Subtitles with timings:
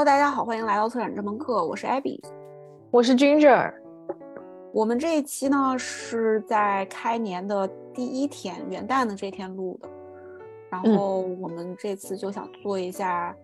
[0.00, 2.18] Hello，大家好，欢迎来到策展这门课，我是 Abby，
[2.90, 3.70] 我是 Ginger。
[4.72, 9.90] 我们这一期呢是在开年的第一天，元旦的这天录的。
[10.70, 13.36] 然后我们这次就想做一下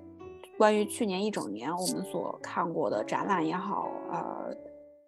[0.56, 4.56] 关于去年一整年我们所看过的展览也好，呃，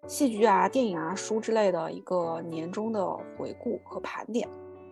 [0.05, 3.03] 戏剧啊、电影啊、书之类的一个年终的
[3.35, 4.47] 回顾和盘点。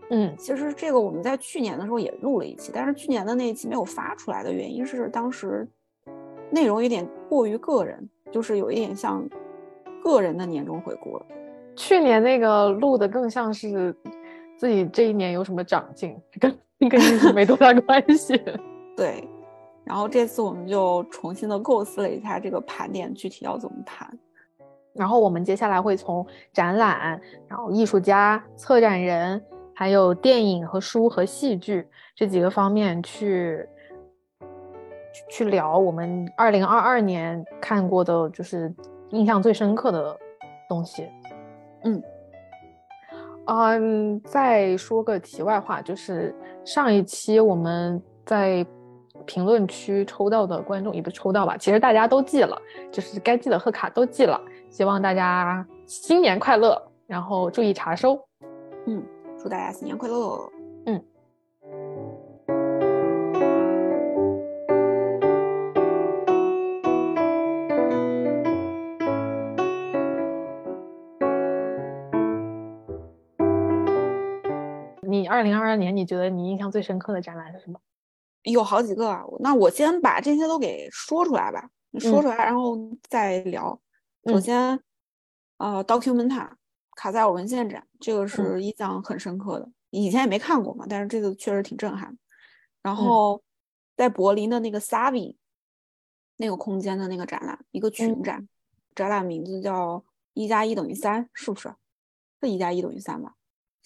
[0.09, 5.67] 嗯，其实这个我们在去年的时候也录了一期，但是去年的那一期没有发出来的原因是当时
[6.49, 9.27] 内容有点过于个人，就是有一点像
[10.03, 11.25] 个人的年终回顾了。
[11.75, 13.95] 去年那个录的更像是
[14.55, 16.57] 自己这一年有什么长进，跟
[16.89, 18.35] 跟意思没多大关系。
[18.95, 19.27] 对，
[19.83, 24.07] 然后这次我们就重新的构思了一下这个盘点具体要怎么盘。
[24.93, 29.41] 然后我们接下来会从展览，然后艺术家、策展人。
[29.79, 33.63] 还有电影和书和戏剧这几个方面去
[35.29, 38.73] 去聊我们二零二二年看过的，就是
[39.09, 40.17] 印象最深刻的
[40.69, 41.07] 东西。
[41.83, 42.03] 嗯，
[43.45, 48.65] 嗯，再说个题外话，就是上一期我们在
[49.25, 52.57] 评论区抽到的观众也不抽到吧，其实大家都寄了，
[52.91, 58.19] 就是该寄的贺卡都寄了，希望大家新年快乐，然后注意查收。
[58.85, 59.03] 嗯。
[59.39, 60.49] 祝大家新年快乐！
[60.87, 60.99] 嗯，
[75.37, 77.79] 二零二二年你觉得你印象最深刻的展览是什么？
[78.41, 82.75] 有好几个，那我先把这些都给说出来吧，说出来然后
[83.07, 83.79] 再聊。
[84.25, 84.79] 首先，
[85.57, 86.49] 呃，Documenta。
[86.95, 92.17] 卡塞尔文献展，这个是印象很深刻的，以前也没看过嘛，但是这个确实挺震撼。
[92.81, 93.43] 然后
[93.95, 95.35] 在柏林的那个 Savi
[96.37, 98.49] 那个空间的那个展览，一个群展，
[98.95, 100.03] 展览名字叫
[100.33, 101.71] “一加一等于三”，是不是？
[102.41, 103.35] 是一加一等于三吧？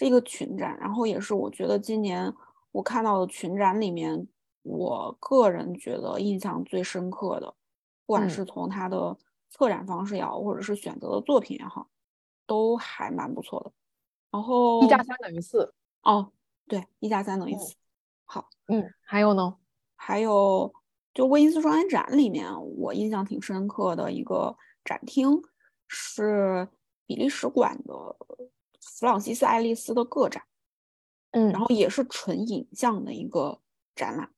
[0.01, 2.33] 是一个群展，然后也是我觉得今年
[2.71, 4.27] 我看到的群展里面，
[4.63, 7.53] 我个人觉得印象最深刻的，
[8.07, 9.15] 不管是从它的
[9.49, 11.87] 策展方式也好，或者是选择的作品也好。
[12.47, 13.71] 都还蛮不错的，
[14.29, 16.33] 然后一加三等于四哦，
[16.67, 17.75] 对，一加三等于四。
[18.25, 19.55] 好，嗯，还有呢？
[19.95, 20.73] 还有
[21.13, 25.41] 就威尼斯双年展里面，我印象挺深刻的一个展厅
[25.87, 26.67] 是
[27.05, 27.93] 比利时馆的
[28.81, 30.43] 弗朗西斯爱丽丝的个展，
[31.31, 33.61] 嗯，然后也是纯影像的一个
[33.95, 34.29] 展览，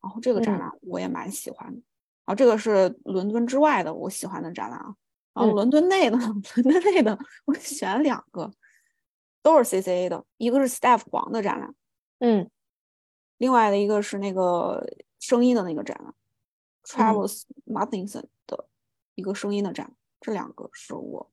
[0.00, 1.82] 然后这个展览我也蛮喜欢的，
[2.24, 4.96] 然后这个是伦敦之外的我喜欢的展览啊。
[5.34, 8.50] 然后，伦敦内的， 伦敦内的，我选了两个，
[9.42, 11.74] 都是 CCA 的，一个是 Staff 黄的展览，
[12.20, 12.50] 嗯，
[13.36, 14.82] 另外的一个是那个
[15.20, 16.14] 声音的那个展览
[16.84, 18.66] ，Travis Martinson 的
[19.14, 21.30] 一个声音的展，这两个是我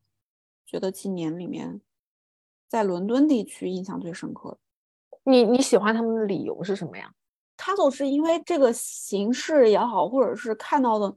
[0.66, 1.80] 觉得今年里面
[2.74, 4.58] 在伦敦地区印象最深刻的。
[5.26, 7.12] 你你喜欢他们的理由是什么呀？
[7.56, 11.16] 他就是因为这个形式也好，或者是看到的。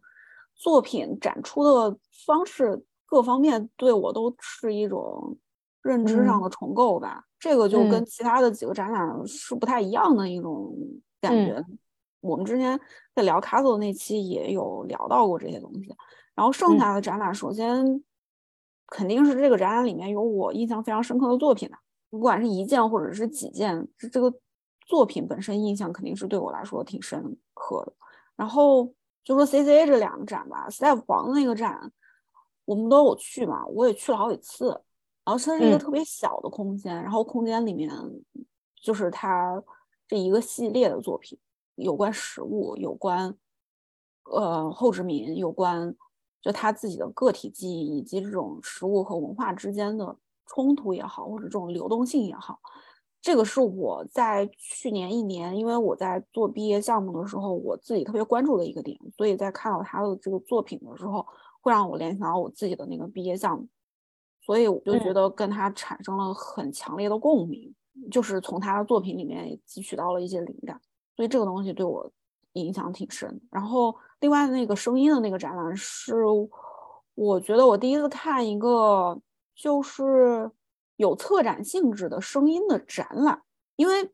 [0.59, 1.95] 作品展出的
[2.25, 5.37] 方式各方面对我都是一种
[5.83, 10.75] 认知上的重构吧，这个就跟其他的几个展览是不太一样的一种
[11.21, 11.63] 感觉。
[12.23, 12.81] 我们之前
[13.15, 15.95] 在聊卡索那期也有聊到过这些东西，
[16.35, 18.03] 然后剩下的展览，首先
[18.89, 21.77] 肯定是这个展览里面有我印象非常深刻的作品的，
[22.11, 24.33] 不管是一件或者是几件，这这个
[24.87, 27.93] 作品本身印象肯定是对我来说挺深刻的，
[28.37, 28.93] 然后。
[29.27, 31.91] 就说 C C A 这两个展吧，Step 黄的那个展，
[32.65, 34.69] 我们都有去嘛，我也去了好几次。
[35.25, 37.91] 然后它是一个特别小的空间，然后空间里面
[38.81, 39.61] 就是它
[40.07, 41.37] 这一个系列的作品，
[41.75, 43.37] 有关食物，有关
[44.31, 45.93] 呃后殖民，有关
[46.47, 52.61] 就他自己的个体记忆，以及这种食物和文化之间的冲突也好，或者这种流动性也好。
[53.21, 61.27] 这个是我在去年一年，因为我在做毕业项目的时候，我自己特别关注的一个点，所以在看到他的这个作品的时候，
[61.61, 63.67] 会让我联想到我自己的那个毕业项目，
[64.43, 67.75] 所以我就觉得跟他产生了很强烈的共鸣，
[68.09, 70.81] 就是从他的作品里面也汲取到了一些灵感，
[71.17, 72.09] 所以这个东西对我
[72.57, 73.41] 影响挺深。
[73.51, 76.15] 然后另外那个声音的那个展览是，
[77.15, 79.19] 我觉得我第一次看一个
[79.55, 80.51] 就是。
[80.99, 83.43] 有策展性质的声音的展览，
[83.77, 84.11] 因为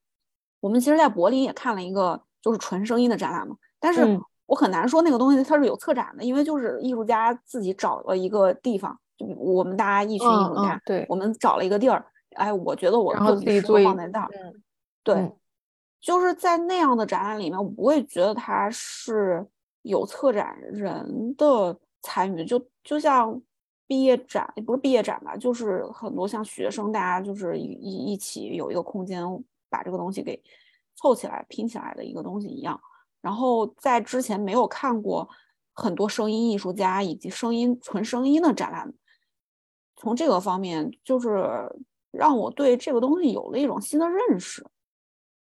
[0.59, 3.55] 我们其实，在柏林也看了一个就是纯声音的展览嘛。
[3.79, 12.05] 但是我很难说那个东西它是有策展的，因为就是艺术家自己找了一个地方，就我们大家一群艺术家，对，我们找了一个地儿。
[12.35, 14.29] 哎，我觉得我自己做放在那儿，
[15.05, 15.33] 对，
[16.03, 19.47] 就是在那样的展览里面，我不会觉得它是
[19.83, 23.41] 有策展人的参与，就就像
[23.87, 29.23] 毕业展，也不是毕业展吧，就是很多像学生，大家就是一一起有一个空间，
[29.71, 30.43] 把这个东西给
[30.97, 32.81] 凑起来拼起来的一个东西一样。
[33.21, 35.29] 然后在之前没有看过
[35.73, 38.93] 很多声音艺术家以及声音纯声音的展览，
[39.95, 41.73] 从这个方面就是
[42.11, 44.67] 让我对这个东西有了一种新的认识。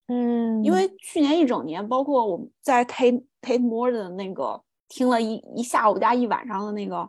[0.06, 7.08] 嗯，因为去年一整年，包括我们在 Tate Tate More 的那个听了一一下午加一晚上的那个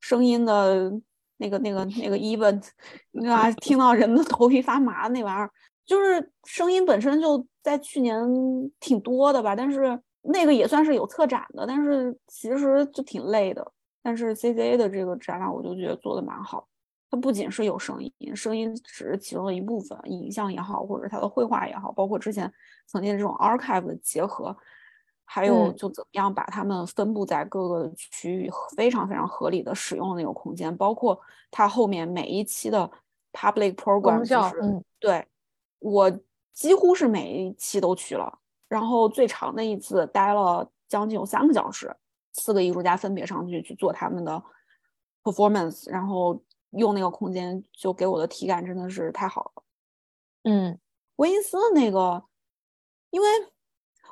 [0.00, 0.90] 声音的
[1.36, 2.68] 那个那个那个 event，
[3.12, 3.50] 对吧？
[3.52, 5.50] 听到人的头皮发麻那玩意儿，
[5.84, 8.18] 就是声音本身就在去年
[8.80, 13.72] 挺多的吧，但是那个也算是有策展的，但是其实就挺累的。
[14.02, 16.66] 但是 CCA 的这个展览，我就觉得做的蛮好。
[17.16, 22.52] 它不仅是有声音，声音只是其中的一部分，影像也好，或者它的绘画也好，包括之前
[22.86, 24.54] 曾经这种 archive 的结合，
[25.24, 31.18] 还有就怎么样把它们分布在各个区域，非常非常合理的使用那个空间，包括
[31.50, 32.90] 它后面每一期的
[33.32, 35.26] public program，就是对
[35.78, 36.10] 我
[36.52, 41.96] 几乎是每一期都去了，然后最长的一次待了将近有三个小时，
[42.34, 44.42] 四个艺术家分别上去去做他们的
[45.22, 46.38] performance，然后。
[46.70, 49.62] 用那个空间就给我的体感真的是太好了，
[50.44, 50.78] 嗯，
[51.16, 52.22] 威尼斯的那个，
[53.10, 53.28] 因为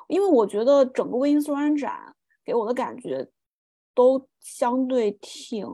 [0.07, 3.29] 因为我觉得整个威尼斯双年展给我的感觉
[3.93, 5.67] 都相对挺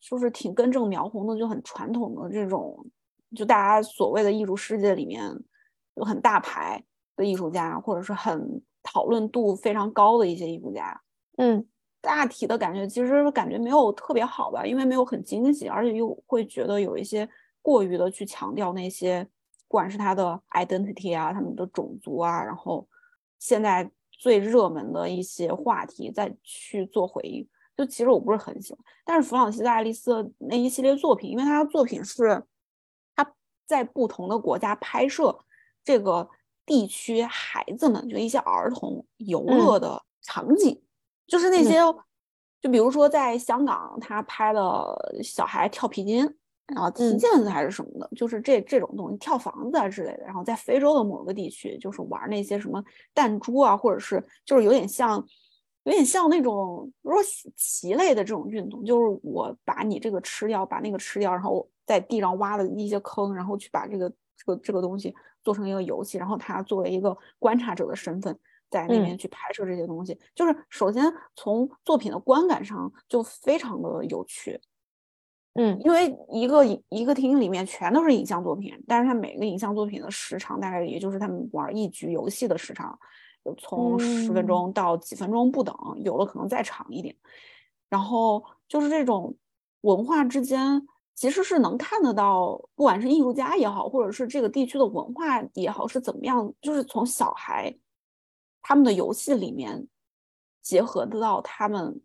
[0.00, 2.84] 就是挺根正苗红的，就很传统的这种，
[3.36, 5.22] 就大家所谓的艺术世界里面
[5.94, 6.84] 有很大牌
[7.16, 11.00] 的艺术家，或者是很讨论度非常高的一些艺术家，
[11.36, 11.66] 嗯。
[12.00, 17.28] 大体的感觉其实感觉没有特别好吧，因为没有很惊喜，而且又会觉得有一些
[17.60, 19.22] 过于的去强调那些，
[19.68, 22.88] 不管是他的 identity 啊，他们的种族啊，然后
[23.38, 28.82] 现在最热门的一些话题再去做回应，就其实我不是很喜欢。
[29.04, 32.42] 但是弗朗西斯爱丽丝那一系列作品，因为他的作品是
[33.14, 33.34] 他
[33.66, 35.38] 在不同的国家拍摄
[35.84, 36.28] 这个
[36.64, 40.82] 地区孩子们就一些儿童游乐的场景。
[41.30, 41.76] 就是那些，
[42.60, 46.28] 就比如说在香港，他拍了小孩跳皮筋，
[46.66, 50.24] 然后踢毽子还是什么的，就是这这种东西，跳房子啊之类的。
[50.24, 52.82] 然后在非洲的某个地区，就是玩那些什么
[53.14, 55.24] 弹珠啊，或者是就是有点像，
[55.84, 57.22] 有点像那种如说
[57.56, 68.36] 棋类的这种运动，就是我把你这个吃掉，把那个吃掉，然后在地上挖了一些坑，然后去把这个这个这个东西做成一个游戏，然后他作为一个观察者的身份。
[68.70, 74.60] 在那边去拍摄这些东西，就是首先从作品的观感上就非常的有趣，
[75.54, 82.96] 嗯，因为一个一个厅里面全都是影像作品，但是它每个影像作品的时长大概也就是他们玩一局游戏的时长，
[83.58, 85.74] 从十分钟到几分钟不等，
[86.04, 87.14] 有的可能再长一点。
[87.88, 89.34] 然后就是这种
[89.80, 97.74] 文化之间其实是能看得到，不管是艺术家也好，或者是这个地区的文化也好，是怎么样，就是从小孩。
[98.62, 99.88] 他们的游戏里面
[100.62, 102.00] 结合得到他们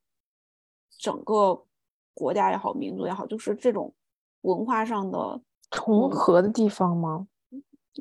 [0.98, 1.66] 整个
[2.14, 3.94] 国家也好，民族也好，就是这种
[4.42, 5.42] 文化上的
[5.72, 7.28] 重合的地方吗？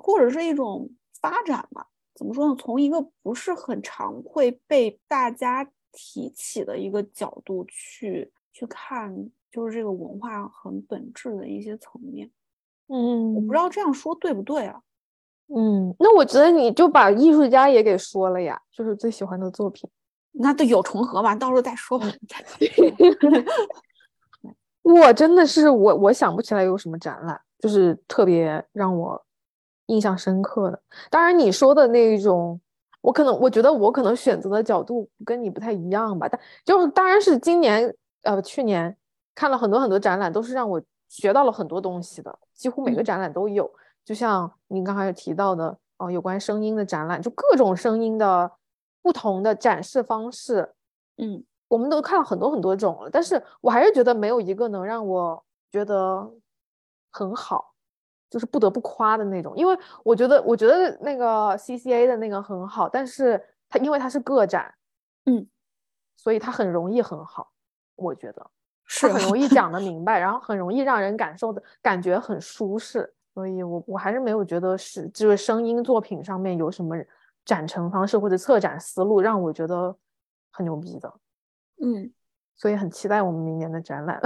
[0.01, 1.89] 或者是一种发展吧？
[2.15, 2.55] 怎么说呢？
[2.57, 12.31] 从一个不是很常会被大家提起的一个角度去去看，就是这个文化很本质的一些层面。
[12.87, 14.81] 嗯，我不知道这样说对不对啊？
[15.49, 19.89] 嗯，那我觉得你就把艺术家也给说了呀，就是最喜欢的作品，
[20.33, 22.07] 那都有重合嘛，到时候再说吧。
[24.83, 29.23] 我真的是我，我想不起来有什么展览，就是特别让我
[29.87, 30.81] 印象深刻的。
[31.11, 32.61] 当然你说的那一种，
[33.01, 36.29] 我可能我觉得我可能选择的角度跟你不太一样吧。
[36.29, 38.95] 但就当然是今年呃去年
[39.35, 43.71] 看了很多很多展览，都是让我学到了很多东西的，几乎每个展览都有。
[44.05, 48.51] 就像您刚才有提到的哦，有关声音的展览，就各种声音的
[49.01, 50.75] 不同的展示方式，
[51.17, 56.31] 嗯，我们都看了很多很多种了，但是我还是觉得没有一个能让我觉得
[57.11, 57.73] 很好，
[58.29, 59.57] 就是不得不夸的那种。
[59.57, 64.75] 因为我觉得，我觉得那个 CCA 的那个很好，但是它因为它是个展，
[65.27, 65.47] 嗯，
[66.17, 67.51] 所以它很容易很好，
[67.95, 68.51] 我觉得
[68.85, 73.15] 是很容易讲的 明白，然后很容易让人感受的感觉很舒适。
[73.35, 76.97] 所以，我我还是没有觉得是就是声音作品上面有什么
[77.45, 79.95] 展陈方式或者策展思路让我觉得
[80.53, 81.13] 很牛逼的。
[81.83, 82.13] 嗯，
[82.55, 84.21] 所以很期待我们明年的展览。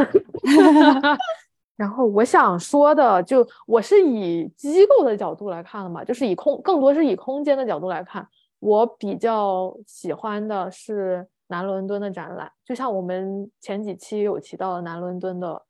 [1.74, 15.62] 然后我想说的，就我是以机构的角度来看的嘛，就是以空更多是以空间的角度来看，我比较喜欢的是南伦敦的展览，就像我们前几期有提到的南伦敦的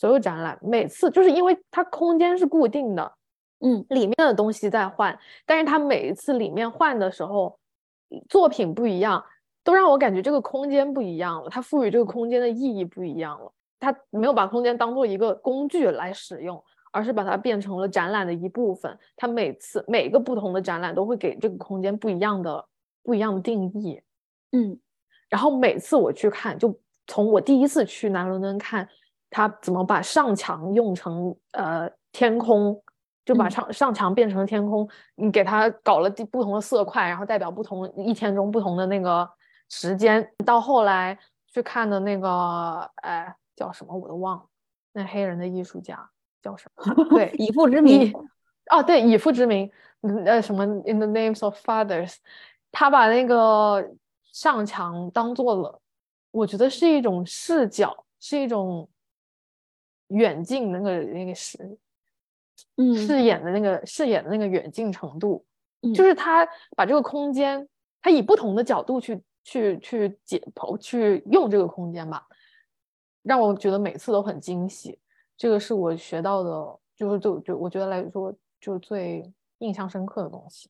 [0.00, 3.12] 所有展览，每次就是因为它空间是固定的，
[3.58, 7.58] 嗯，里面的东西在换，但是它每一次里面换的时候，
[8.26, 9.22] 作品不一样，
[9.62, 16.58] 都让我感觉这个空间不一样了，它赋予这个空间的意义不一样了，它没有把空间当做一个工具来使用。
[16.92, 18.98] 而是把它变成了展览的一部分。
[19.14, 22.66] 它每次每个不同的展览都会给这个空间不一样的
[23.04, 24.02] 不一样的定义。
[24.50, 24.76] 嗯，
[25.28, 26.76] 然后每次我去看，就
[27.06, 28.88] 从我第一次去南伦敦看，
[29.30, 32.78] 他怎么把上墙用成呃天空，
[33.24, 34.88] 就把上上墙变成天空。
[35.14, 39.28] 你给他搞了不同的色块，然后代表不同一天中不同的那个
[39.68, 40.28] 时间。
[40.44, 44.44] 到后来去看的那个，哎，叫什么我都忘了，
[44.92, 46.10] 那黑人的艺术家。
[46.42, 47.04] 叫什么？
[47.14, 48.10] 对，以父之名。
[48.70, 49.70] 哦，对，以父之名。
[50.24, 52.16] 呃，什么？In the names of fathers。
[52.72, 53.86] 他把那个
[54.32, 55.78] 上墙当做了，
[56.30, 58.88] 我觉得是一种视角，是一种
[60.10, 61.78] 远近那个那个视，
[62.76, 65.44] 嗯，视野的那个视野的那个远近程度。
[65.94, 67.66] 就是他把这个空间，
[68.02, 72.26] 他以不同的角度去去去解剖，去用这个空间吧，
[73.22, 74.98] 让我觉得每次都很惊喜。
[75.38, 80.68] 这个是我学到的，就是就就我觉得来说，就是最印象深刻的东西。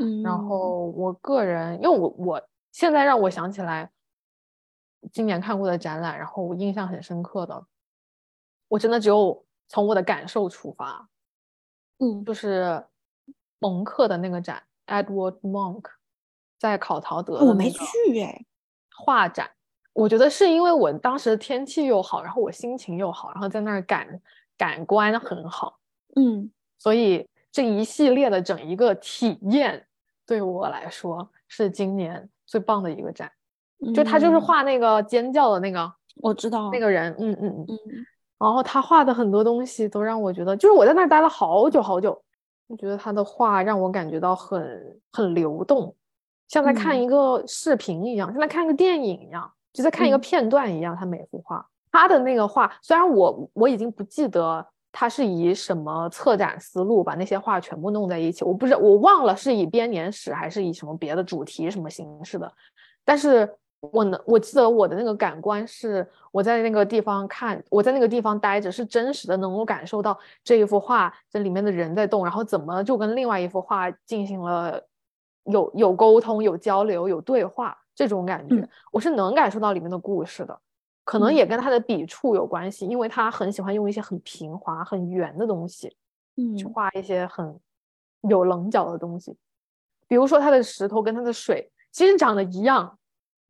[0.00, 2.42] 嗯，然后我个人，因为我我
[2.72, 3.88] 现在让我想起来
[5.12, 7.64] 今年看过的展览，然后我印象很深刻的，
[8.68, 11.08] 我真的只有从我的感受出发。
[11.98, 12.84] 嗯，就是
[13.58, 15.84] 蒙克的那个展，Edward Monk
[16.58, 17.80] 在考陶德，我没去
[18.22, 18.44] 哎，
[18.94, 19.50] 画展。
[19.92, 24.20] 我觉得是因为我当时的天气又好，然后我心情又好，然后在那儿感
[24.56, 25.80] 感官很好，
[26.14, 26.48] 嗯，
[26.78, 29.88] 所以这一系列的整一个体验
[30.24, 33.32] 对我来说是今年最棒的一个展。
[33.94, 37.78] 就他就是画那个尖叫的那个，我知道那个人，嗯嗯嗯，
[38.38, 42.20] 然后他画的很多东西都让我觉得，就是我在那儿待了好久好久，
[42.66, 45.94] 我觉得他的画让我感觉到很很流动，
[46.48, 49.50] 像在看一个视频一样，像在看一个电影一样。
[49.70, 62.50] 就在看一个片段一样，他每幅画，他的那个画，虽然我我已经不记得他是以什么策展思路把那些画全部弄在一起，我不知道我忘了是以编年史还是以什么别的主题什么形式的，
[63.04, 63.48] 但是
[63.80, 74.82] 我能我记得我的那个感官是我在那个地方看，我在那个地方待着是真实的，能够感受到这一幅画这里面的人在动，然后怎么就跟另外一幅画进行了
[75.44, 77.76] 有有沟通、有交流、有对话。
[77.94, 80.56] 这种感觉，我是能感受到里面的故事的，
[81.04, 85.96] 可能也跟他的笔触有关系，因为他很喜欢用一些很平滑、很圆的东西，
[86.36, 87.58] 嗯，去画一些很
[88.28, 89.36] 有棱角的东西。
[90.06, 92.97] 比如说他的石头跟他的水其实长得一样，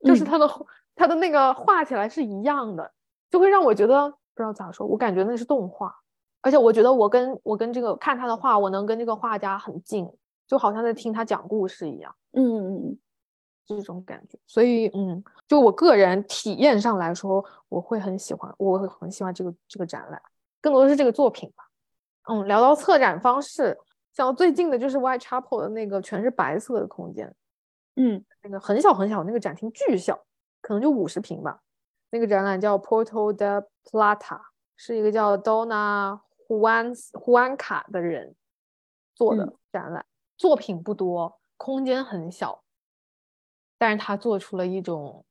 [0.04, 0.48] 就是他的
[0.94, 2.90] 他的那个画起来是一样的，
[3.30, 5.94] 就会让我觉得不知道咋说，我感觉那是动画，
[6.42, 10.10] 而且我觉得我跟我跟这个看他的画，我能跟这个画家很近，
[10.46, 12.14] 就好像在听他讲故事一样。
[12.32, 12.98] 嗯嗯嗯。
[13.66, 20.18] 这种感觉，所以嗯，就我个人体验上来说，我会很喜欢，我会很喜欢这个这个展览，
[20.62, 21.64] 更多的是这个作品吧。
[22.30, 23.78] 嗯，聊到策展方式，
[24.14, 27.30] 像最近的就是 Whitechapel 的那个全是白色的空间，
[27.98, 30.16] 嗯，那个很小很小，那个展厅巨小，
[30.60, 31.60] 可能就五十平吧。
[32.10, 34.40] 那个展览叫 Portal de Plata，
[34.76, 38.34] 是一个叫 Donna Juan Juan 卡的人
[39.14, 42.62] 做的展览，作品不多，空间很小。
[43.76, 45.24] 但是他做出了一种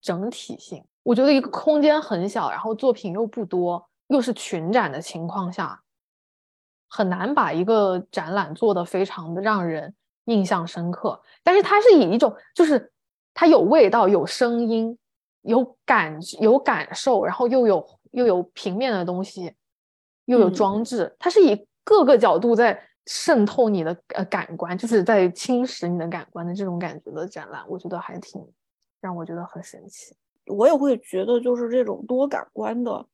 [0.00, 5.82] 整体性，我觉得一个空间很小，然后作品又不多，又是群展的情况下，
[6.88, 9.94] 很难把一个展览做得非常的让人
[10.24, 11.20] 印象深刻。
[11.42, 12.92] 但是它是以一种，就是
[13.34, 14.98] 它有味道、有声音、
[15.42, 19.54] 有感、有感受，然后又有又有平面的东西，
[20.24, 22.88] 又有装置，它是以各个角度在。
[23.06, 28.40] 渗透你的呃感官，就是在侵蚀你的感官的这种感觉的展览，我觉得还挺
[29.00, 30.14] 让我觉得很神奇。
[30.46, 33.04] 我也会觉得，就是这种多感官的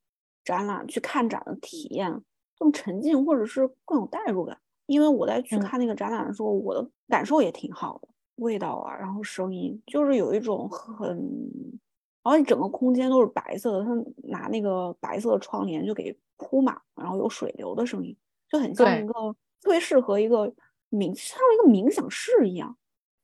[0.45, 2.15] 展览，去看展的体验
[2.59, 4.59] 更沉浸，或者是更有代入感。
[4.89, 11.17] 因为我在去看那个展览的时候，我的感受也挺好的，味道啊，然后声音，就是有一种很，
[12.25, 13.91] 然后整个空间都是白色的，他
[14.25, 18.17] 拿那个白色的窗帘就给铺满，然后有水流的声音，
[18.51, 19.15] 就很像一个。
[19.61, 20.47] 特别适合一个
[20.89, 22.77] 冥，像一个冥想室一样，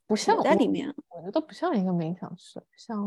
[0.04, 2.98] 不像在里面，我觉得不像一个冥想室，像，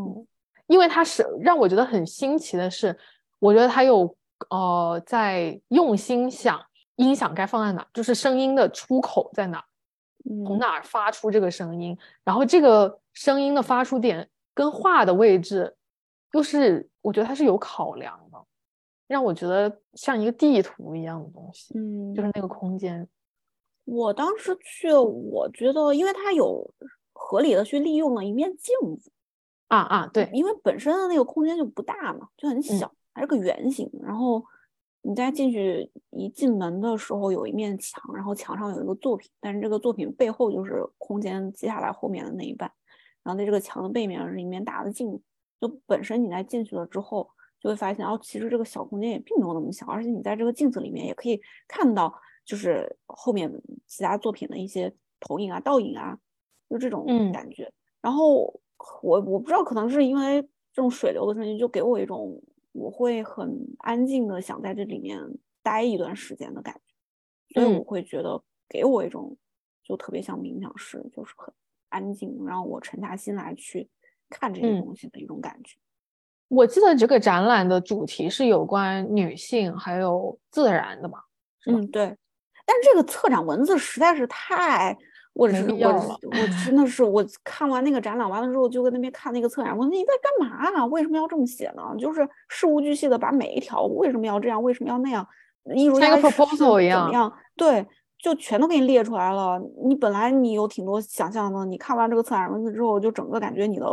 [0.68, 2.98] 因为它是让我觉得很新奇的是，
[3.40, 4.16] 我觉得它有
[4.50, 6.58] 呃在用心想
[6.98, 9.64] 音响该放在哪，就是声音的出口在哪，
[10.46, 15.76] 从哪儿发出这个声音，然后这个声音的发出点跟画的位置，
[16.34, 18.38] 又是我觉得它是有考量的，
[19.08, 23.08] 让我觉得像一个地图一样的东西，嗯，就是那个空间。
[23.86, 26.70] 我当时去，我觉得，因为它有
[27.14, 29.10] 合理的去利用了一面镜子
[29.70, 33.90] 啊啊，对，因为本身的那个空间就不大嘛，就很小，还是个圆形。
[34.04, 34.44] 然后
[35.08, 42.70] 你在进去一进门的时候，有一面墙，然后墙上有一个作品，但是这个作品背后就是空间接下来后面的那一半。
[43.24, 45.22] 然后在这个墙的背面是一面大的镜子，
[45.62, 47.30] 就本身你在进去了之后，
[47.62, 52.14] 就会发现，哦，其实这个小空间也并没有那么小，而且你在这个镜子里面也可以看到。
[52.46, 53.52] 就是后面
[53.88, 56.18] 其他作品的一些投影啊、倒影啊，
[56.70, 57.70] 就这种感觉。
[58.02, 58.46] 然后
[59.02, 62.42] 我我不知道，可能是因为这种水流的声音，就给我一种
[62.78, 65.20] 我会很安静的想在这里面
[65.64, 66.80] 待一段时间的感
[67.50, 69.36] 觉，所以我会觉得给我一种
[69.84, 71.54] 就特别像冥想室，就是很
[71.90, 73.90] 安静，让我沉下心来去
[74.30, 75.78] 看这些东西的一种感觉。
[76.50, 81.20] 我记得这个展览的主题是有关女性还有自然的嘛？
[81.66, 82.16] 嗯，对。
[82.66, 84.98] 但这个策展文字实在是太，
[85.38, 90.86] 我是我我真的是我看完那个展览完了之后，就在那边看那个策展我说，你在干嘛？
[90.88, 91.84] 为什么要这么写呢？
[92.00, 95.28] 就是事无巨细的把每一条为什么要这样，为什么要那样，
[95.76, 97.32] 艺术家 proposal 一样怎么样？
[97.56, 97.86] 对，
[98.18, 99.62] 就全都给你列出来了。
[99.86, 103.86] 你本来你有挺多想象的，你看完这个策展文字之后，就整个感觉你的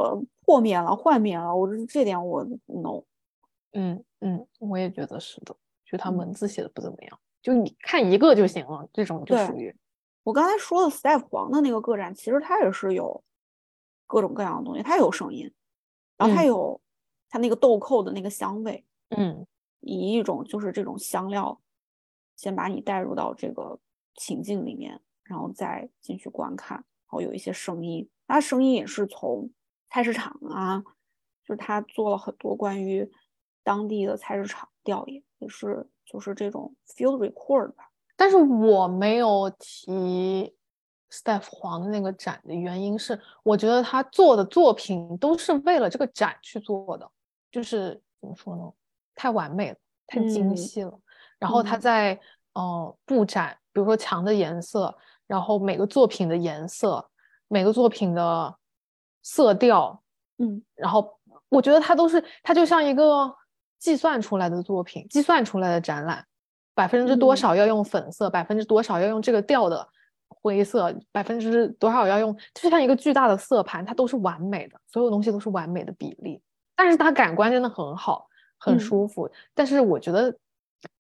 [0.47, 1.55] 破灭了、幻灭了。
[1.55, 3.03] 我这这点我 no。
[3.75, 7.19] 嗯嗯，我也觉得是的，就他文字写的不怎么样。
[7.43, 9.75] 就你看一个就行了，这种就属于
[10.25, 13.23] 我刚才说的 Step 黄的那个个展，其实它也是有
[14.07, 15.53] 各种各样的东西，它有声音，
[16.17, 16.81] 然后它有
[17.29, 19.47] 它那个豆蔻的那个香味，嗯，
[19.81, 21.61] 以一种就是这种香料
[22.37, 23.79] 先把你带入到这个
[24.17, 29.51] 情境里面，然后再进去观看，然后有一些声音，它声音也是从
[29.91, 30.83] 菜市场啊，
[31.45, 33.09] 就是他做了很多关于
[33.63, 35.89] 当地的菜市场调研，也是。
[36.07, 40.55] 就是这种 field record 吧，但是我没有提
[41.11, 47.11] Steph 黄的那个展的原因是，我觉得他做的作品都是为了这个展去做的，
[47.51, 48.73] 就是怎么说呢，
[49.15, 50.99] 太完美了，太精细了。
[51.39, 52.19] 然后他在
[52.55, 54.97] 呃布展，比如说墙的颜色，
[55.27, 57.09] 然后每个作品的颜色，
[57.49, 58.57] 每个作品的
[59.23, 60.03] 色调，
[60.39, 63.35] 嗯，然后我觉得他都是，他就像一个。
[63.77, 66.27] 计算出来的作品，计算出来的展览，
[66.75, 69.89] 百分之多少要用粉色，百分之多少要用这个调的
[70.29, 76.43] 灰色，百分之多少要用，就像一个巨大的色盘，它都是完美的，所有东西都是完美的比例。
[76.75, 78.27] 但是它感官真的很好，
[78.59, 79.31] 很舒服。
[79.55, 80.37] 但是我觉得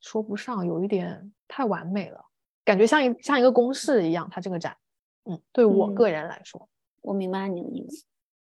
[0.00, 2.24] 说不上，有一点太完美了，
[2.64, 4.28] 感觉像一像一个公式一样。
[4.30, 4.76] 它这个展，
[5.24, 6.68] 嗯，对我个人来说，
[7.02, 8.04] 我明白你的意思，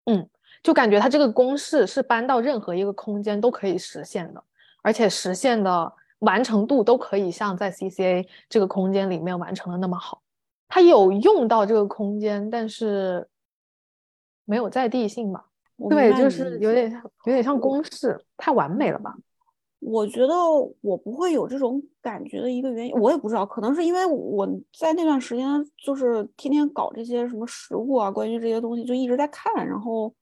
[0.07, 0.29] 嗯。
[0.63, 4.43] 就感觉它这个公式是搬到任何一个空间都可以实现的，
[4.83, 10.23] 而且实现的完成度都可以像在 CCA 这个空间里面完成的那么好。
[10.69, 13.29] 它有用到这个空间，但是
[14.45, 15.45] 没有在地性吧？
[15.89, 16.91] 对，就是有点
[17.25, 19.15] 有点像公式，太完美了吧？
[19.79, 20.35] 我觉得
[20.81, 30.13] 我不会有这种感觉的一个原因，我也不知道，可能是因为我在那段时间就是天天搞这些什么食物啊，关于这些东西就一直在看，然后。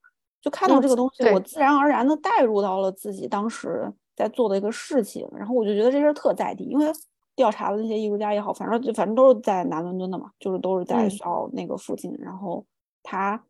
[0.42, 6.86] 就看到这个东西，我自然而然的带入到了自己当时在做的一个事情，然后我就觉得这事儿特在地，因为
[7.36, 12.64] 调查的那些艺术家也好，反正就反正都是在南伦敦的嘛，就是都是在学校那个附近，然后
[13.02, 13.44] 他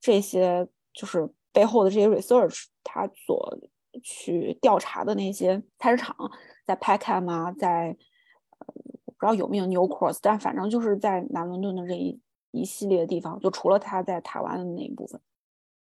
[0.00, 3.58] 这些就是背后的这些 research，他所
[4.02, 6.14] 去调查的那些菜市场，
[6.66, 7.96] 在 Peckham 啊，在
[8.58, 12.20] 我不知道有没有 New Cross，但反正就是在南伦敦的这一
[12.50, 15.20] 一系列地方，就除了他在台湾的那一部分。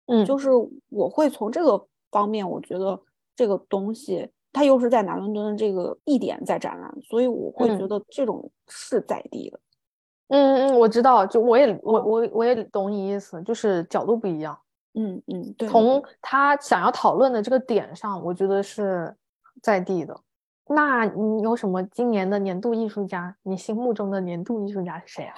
[0.06, 0.50] 嗯，就是
[0.88, 3.00] 我会从这个方面，我觉得
[3.34, 9.60] 这个东西它又是在南伦敦的这个地点在展览，所以我会觉得这种是在地的。
[10.28, 14.56] 嗯嗯，我知道，就我也我我我也懂你意思，就是角度不一样。
[14.94, 15.68] 嗯嗯，对。
[15.68, 19.14] 从他想要讨论的这个点上，我觉得是
[19.62, 20.16] 在地的。
[20.68, 23.34] 那你有什么今年的年度艺术家？
[23.42, 25.34] 你心目中的年度艺术家是谁啊？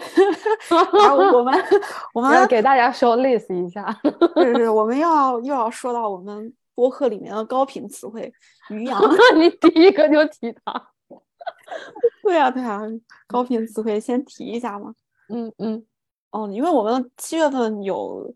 [1.32, 1.54] 我们
[2.12, 3.98] 我们要给大家说 list 一下，
[4.36, 8.32] 是是，我们要又要说到我们播客里面的高频词汇
[8.70, 9.00] 于洋，
[9.38, 10.88] 你第一个就提他。
[12.22, 12.80] 对呀对呀，
[13.26, 14.94] 高频词汇先提一下嘛。
[15.28, 15.84] 嗯嗯
[16.30, 18.34] 哦，因为我们七月份有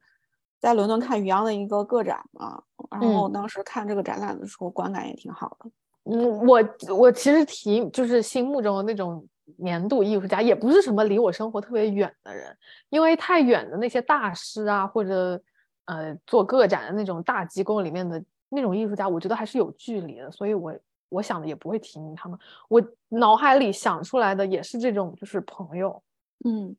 [0.59, 5.70] 在伦敦看于洋的一个个展嘛，然后当时看这个展览的时候观感也挺好的。
[6.05, 6.62] 嗯，我
[6.94, 9.27] 我其实提就是心目中的那种
[9.59, 12.57] 年度艺术家，也不是什么离我生活特别远的人，
[12.88, 15.40] 因为太远的那些大师啊，或者
[15.87, 20.72] 呃做个展的那种大机构里面的那种艺术家，我觉得还是有距离的，所以我
[21.09, 22.38] 我想的也不会提名他们。
[22.68, 26.03] 我脑海里想出来的也是这种，就是朋友。
[26.44, 26.77] 嗯，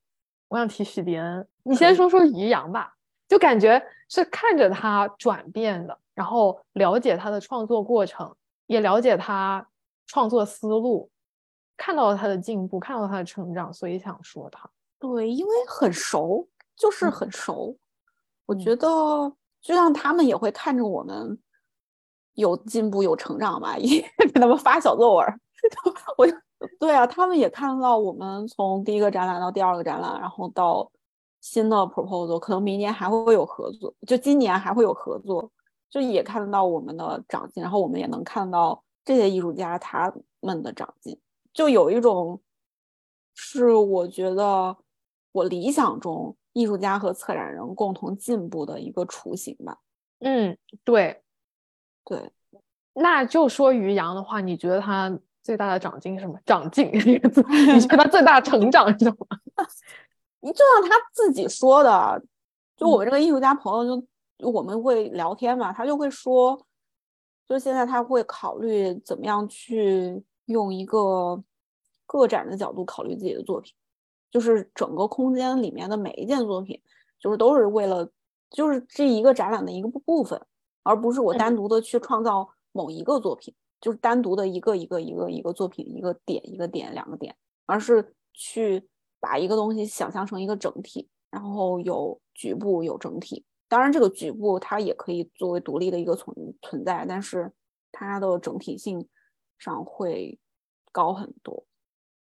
[0.48, 2.96] 我想提许迪恩，你先说说于洋吧，
[3.28, 8.34] 就感觉是看着他转变的，然后了解他的创作过程，
[8.68, 9.68] 也了解他
[10.06, 11.10] 创作思路。
[11.76, 14.68] 看到了他的进步，看到了他的成长，所以想说他。
[14.98, 17.78] 对，因为很熟，就是很熟。
[18.48, 18.88] 我觉得，
[19.62, 21.38] 就像他们也会看着我们
[22.34, 24.02] 有进步、有成长吧， 也
[24.34, 25.40] 给他们发小作文。
[26.18, 26.26] 我，
[26.80, 30.90] 对啊，他们也看到我们从第一个展览到第二个展览，然后到
[31.42, 35.52] 新的 proposal，可能明年还会有合作，就今年还会有合作，
[35.90, 41.20] 就也看得到我们的长进，然后我们也能看到这些艺术家他们的长进。
[41.54, 42.40] 就有一种，
[43.36, 44.78] 是我觉得
[45.32, 49.78] 我理想中艺术家和策展人共同进步的一个雏形吧。
[50.20, 51.22] 嗯，对，
[52.04, 52.32] 对。
[52.94, 56.40] 那就说于洋的话，你觉得他最大的长进是什么？
[56.46, 59.28] 长进这个字，你觉得他最大的成长是什么？
[60.42, 62.24] 你就像他自己说的，
[62.76, 64.04] 就我们这个艺术家朋友，
[64.38, 66.66] 就我们会聊天嘛，他就会说，
[67.48, 70.24] 就现在他会考虑怎么样去。
[70.48, 71.44] 用一个
[72.06, 73.74] 个展的角度考虑自己的作品，
[74.32, 76.82] 就是整个空间里面的每一件作品，
[77.20, 78.10] 就是都是为了，
[78.50, 80.42] 就是这一个展览的一个部分，
[80.84, 87.36] 而不是我单独的去创造某一个作品，就是单独的一个一个一个一个作品一个点一个点两个点，
[87.66, 88.88] 而是去
[89.20, 93.46] 把一个东西想象成一个整体，然后有局部有整体。
[93.68, 97.52] 当然，这个局部它也可以作为独立的一个存存在，但是
[97.92, 99.08] 它的整体性。
[99.60, 100.38] 上会
[100.92, 101.66] 高很多，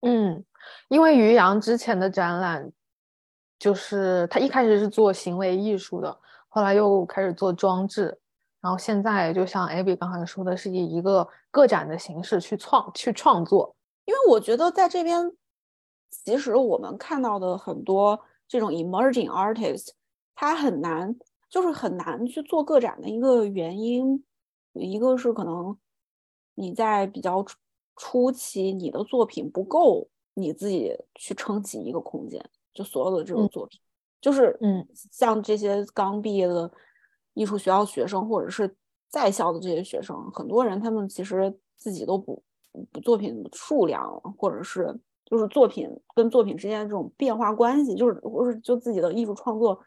[0.00, 0.44] 嗯，
[0.88, 2.70] 因为于洋之前的展览，
[3.58, 8.16] 就是他一开始是做行为艺术的，后来又开始做装置，
[8.60, 13.74] 然后现在就像 Abby 刚才说的，是以一个个展的形式去创去创作。
[14.04, 15.32] 因为我觉得在这边，
[16.10, 19.88] 其实我们看到的很多这种 emerging artist，
[20.34, 21.14] 他很难，
[21.50, 24.24] 就是很难去做个展的一个原因，
[24.74, 25.76] 一个是可能。
[26.60, 27.44] 你在比较
[27.98, 33.80] 初期，你的作品不够你自己去撑起一个空间，就所有的这种作品，
[34.20, 36.70] 就是嗯，像这些刚毕业的
[37.34, 38.72] 艺术学校学生，或者是
[39.08, 42.40] 在校的这些学生，很多人他们其实自己都不
[42.92, 44.08] 不作品数量，
[44.38, 49.80] 或者是就是作品跟作品之间的这种变化关系，就是或者就自己的艺术创作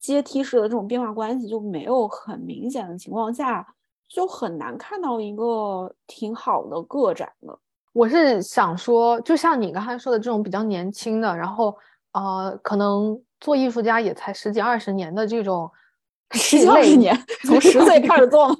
[0.00, 3.75] 阶梯式的这种变化关系就没有很明显的情况下。
[4.08, 7.58] 就很难看到一个挺好的个展的。
[7.92, 11.76] 我是想说，就像你刚才说的这种比较年轻的，然后
[12.12, 15.70] 呃，可能做艺术家也才十几二十年的这种，
[16.32, 18.54] 十几二十年，从十岁开始做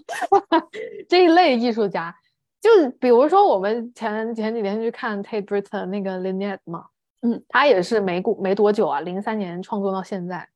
[1.09, 2.14] 这一类艺术家，
[2.61, 6.87] 就比如说我们前前几天去看 Tate Britain 那个 Lynette 嘛，
[7.22, 10.48] 嗯，他也是没过没多久啊，零三年创作到现在。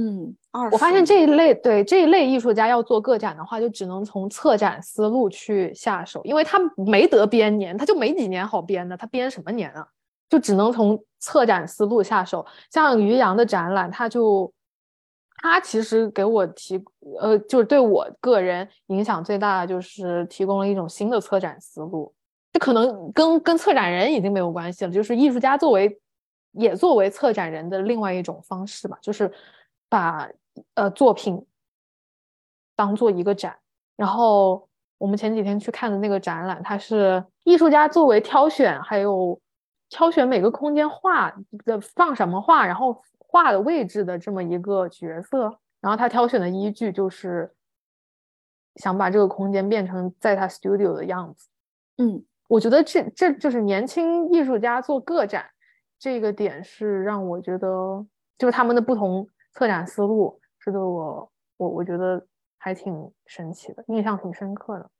[0.00, 0.32] 嗯，
[0.70, 9.84] 我发现这一类对这一类艺术家要做个展的话，就只能从策展思路去下手，因为他没得编年，他就没几年好编的，他编什么年啊？
[10.28, 12.46] 就只能从策展思路下手。
[12.70, 14.52] 像于洋的展览，他就
[15.42, 16.80] 他其实给我提
[17.20, 22.14] 呃，就是对我个人影响最大的就是提供了一种新的策展思路，
[22.52, 25.98] 这可能跟跟策展人已经没有关系了，就是艺术家作为
[26.52, 29.28] 也作为策展人的另外一种方式吧，就是。
[29.88, 30.28] 把
[30.74, 31.46] 呃作品
[32.76, 33.58] 当做一个展，
[33.96, 39.40] 然后我们前几天去看的那个展览，它是艺术家作为挑选，还有
[39.88, 45.58] 挑选每个空间画的放什么画，然后画的位置的这么一个角色。
[45.80, 47.52] 然后他挑选的依据就是
[48.76, 51.48] 想把这个空间变成在他 studio 的样子。
[51.98, 55.48] 嗯，我觉得这这就是年轻艺术家做个展
[55.98, 58.04] 这个点是让我觉得
[58.36, 59.28] 就是他们的不同。
[59.52, 62.24] 策展思路，这个我我我觉得
[62.58, 64.90] 还挺神奇的，印象挺深刻的。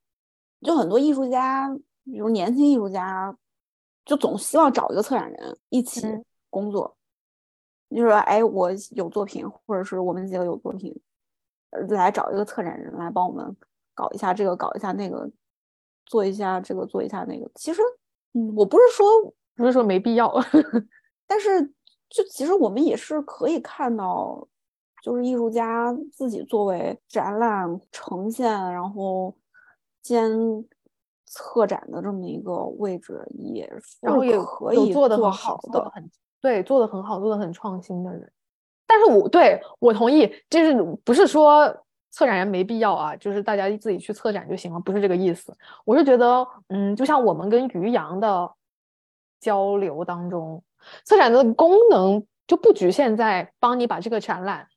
[0.61, 1.69] 就很多艺术家，
[2.03, 3.33] 比如年轻艺术家，
[4.03, 6.01] 就总希望找一个策展人一起
[6.49, 6.97] 工作。
[7.89, 10.93] 就说，哎，我有作品，或者是我们几个有作品，
[11.89, 13.55] 来找一个策展人来帮我们
[13.93, 15.29] 搞一下这个，搞一下那个，
[16.05, 17.49] 做一下这个，做一下那个。
[17.55, 17.81] 其实，
[18.33, 19.05] 嗯，我不是说
[19.55, 20.33] 不是说没必要，
[21.25, 21.73] 但是。
[22.09, 24.47] 就其实我们也是可以看到，
[25.03, 29.35] 就是艺术家自己作为展览呈现，然后
[30.01, 30.31] 兼
[31.25, 38.31] 策展的这么一个位置，也然后也可以做的很好的，很对，做的很好，做的很创新的人。
[38.87, 41.65] 但但是我对我同意，就是不是说
[42.11, 45.55] 策展人没必要啊，就是大家自己去策展就行了，不是这个意思。
[45.85, 48.51] 我是觉得，嗯，就像我们跟于洋的
[49.39, 50.61] 交流当中，
[51.03, 54.67] 策展的功能就不局限在帮你把这个展览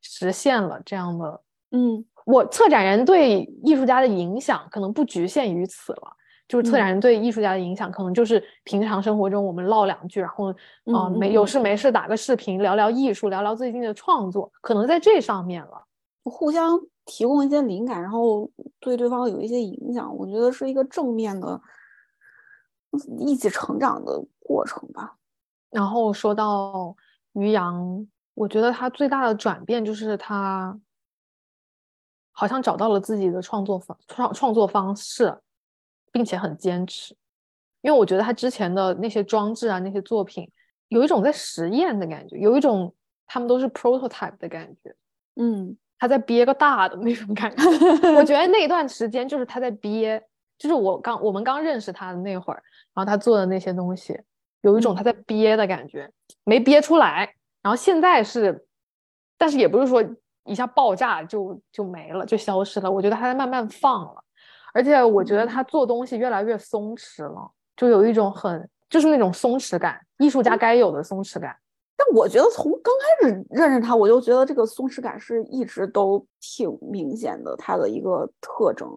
[0.00, 1.40] 实现了这样的，
[1.70, 6.14] 嗯，我策展人对艺术家的影响可能不局限于此了。
[6.46, 10.50] 就是策展人对艺术家的影响，可能就是平常生活中我们唠两句，然后
[10.94, 15.84] 啊没有事没事打个视频，聊聊艺术，聊聊最近的创作，可能在这上面了，
[16.24, 21.60] 互相提供一些灵感，然后对对方有一些影响，我觉得是一个正面的，
[23.18, 25.17] 一起成长的过程吧。
[25.70, 26.96] 然后说到
[27.32, 30.78] 于洋，我觉得他最大的转变就是他
[32.32, 35.36] 好像找到了自己的创作方创创作方式。
[36.10, 37.14] 并且很坚持，
[37.82, 40.50] 因为我觉得他之前的那些装置啊，那些作品，
[40.88, 42.92] 有一种在实验的感觉，有一种
[43.26, 44.96] 他们都是 prototype 的感觉。
[45.36, 47.62] 嗯，他在憋个大的那种感觉。
[48.16, 50.20] 我觉得那一段时间就是他在憋，
[50.56, 52.62] 就是我刚我们刚认识他的那会儿，
[52.94, 54.18] 然后他做的那些东西，
[54.62, 56.10] 有一种他在憋的感觉，
[56.44, 57.34] 没憋出来。
[57.62, 58.66] 然后现在是，
[59.36, 60.02] 但是也不是说
[60.44, 62.90] 一下爆炸就就没了，就消失了。
[62.90, 64.24] 我觉得他在慢慢放了。
[64.72, 71.56] 而且我觉得他做东西越来越松弛了，就有一种很就是那种松弛感，艺术家该有的松弛感。
[71.96, 78.88] 但我觉得从刚开始认识他，我就觉得这个松弛感是一直都挺明显的，他的一个特征。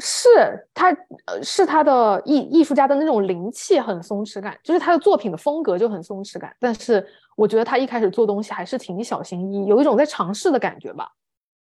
[0.00, 0.28] 是
[0.74, 0.90] 他，
[1.26, 6.54] 呃，是他的艺艺术家的那种灵气很松弛感，就是他的作品的风格就很松弛感。
[6.58, 11.12] 但是我觉得他一开始做东西还是挺小心翼翼，有一种在尝试的感觉吧，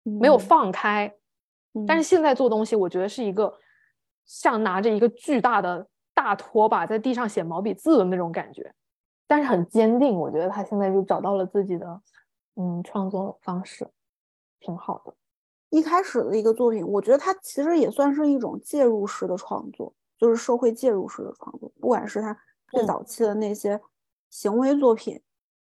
[0.05, 1.13] 没有放开。
[1.87, 3.53] 但是现在做东西，我觉得是一个
[4.25, 8.73] 像拿着一个巨大的大拖把在地上写毛笔字的那种感觉，
[9.27, 10.15] 但是很坚定。
[10.15, 12.01] 我觉得他现在就找到了自己的
[12.57, 13.89] 嗯创作方式，
[14.61, 15.15] 挺好的。
[15.73, 21.73] 一开始的一个作品，我觉得它其实也算是一种介入式的创作，就是社会介入式的创作。
[21.81, 23.81] 不管是他最早期的那些
[24.29, 25.19] 行为作品，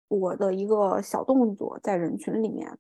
[0.08, 2.76] 我的一个小动作在人群里面。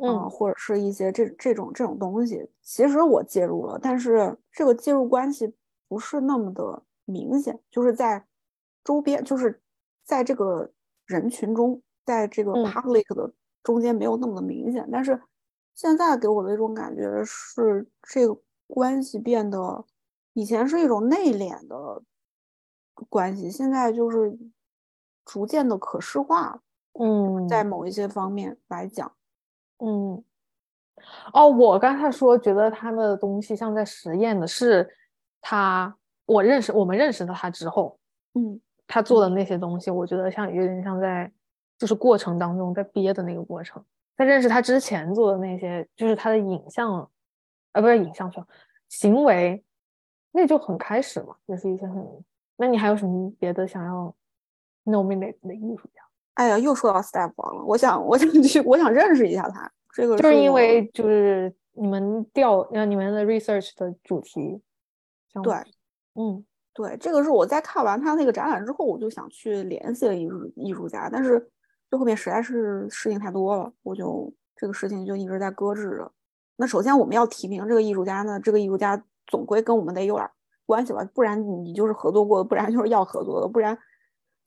[0.00, 5.52] 嗯，或者是一些这这种这种东西，其实我介入了，但是这个介入关系
[5.88, 8.24] 不是那么的明显，就是在
[8.84, 9.60] 周边，就是
[10.04, 10.70] 在这个
[11.06, 13.32] 人群中，在这个 public 的
[13.64, 14.88] 中间没有那么的明显。
[14.92, 15.20] 但是
[15.78, 18.36] 现在给我的一种感觉是，这个
[18.66, 19.84] 关系变得
[20.32, 22.02] 以前是一种内敛的
[23.08, 24.36] 关系，现在就是
[25.24, 26.60] 逐渐的可视化。
[26.94, 29.12] 嗯，在某一些方面来讲。
[29.78, 30.20] 嗯，
[31.32, 34.92] 哦，我刚才说觉得他的东西像在实验的，是
[35.40, 37.96] 他我认识我们认识了他之后，
[38.34, 41.32] 嗯，他做的那些东西，我觉得像有点像在
[41.78, 43.80] 就是过程当中在憋的那个过程。
[44.18, 47.08] 在认识他之前做的那些，就是他的影像，
[47.72, 48.46] 呃，不是影像，说
[48.88, 49.64] 行为，
[50.32, 52.04] 那就很开始嘛，也是一些很。
[52.56, 54.12] 那你还有什么别的想要
[54.84, 56.02] nominate 的艺术家？
[56.34, 57.64] 哎呀，又说到 Step 王了。
[57.64, 59.70] 我想，我想去，我想认识一下他。
[59.94, 64.60] 这个就是因为就是你们调，呃，你们的 research 的主题。
[65.44, 65.54] 对，
[66.14, 71.48] 嗯，对，这个是我在看完他那个展览之后，我就想去联系了艺术艺术家，但是
[71.90, 76.10] 最后面实在是事情太多了，我就这个事情就一直在搁置着。
[76.56, 80.28] 那首先我们要提名这个艺术家呢，这个艺术家总归跟我们得有点
[80.66, 83.78] 关系吧，不然你就是合作过的，不然就是要合作的，不然。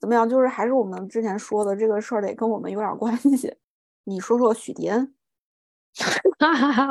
[0.00, 0.28] 怎么样？
[0.28, 3.56] 就是还是我们之前说的这个事儿得跟我们有点关系。
[4.02, 5.14] 你说说许迪恩，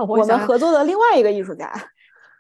[0.07, 1.69] 我们合作的另外一个艺术家，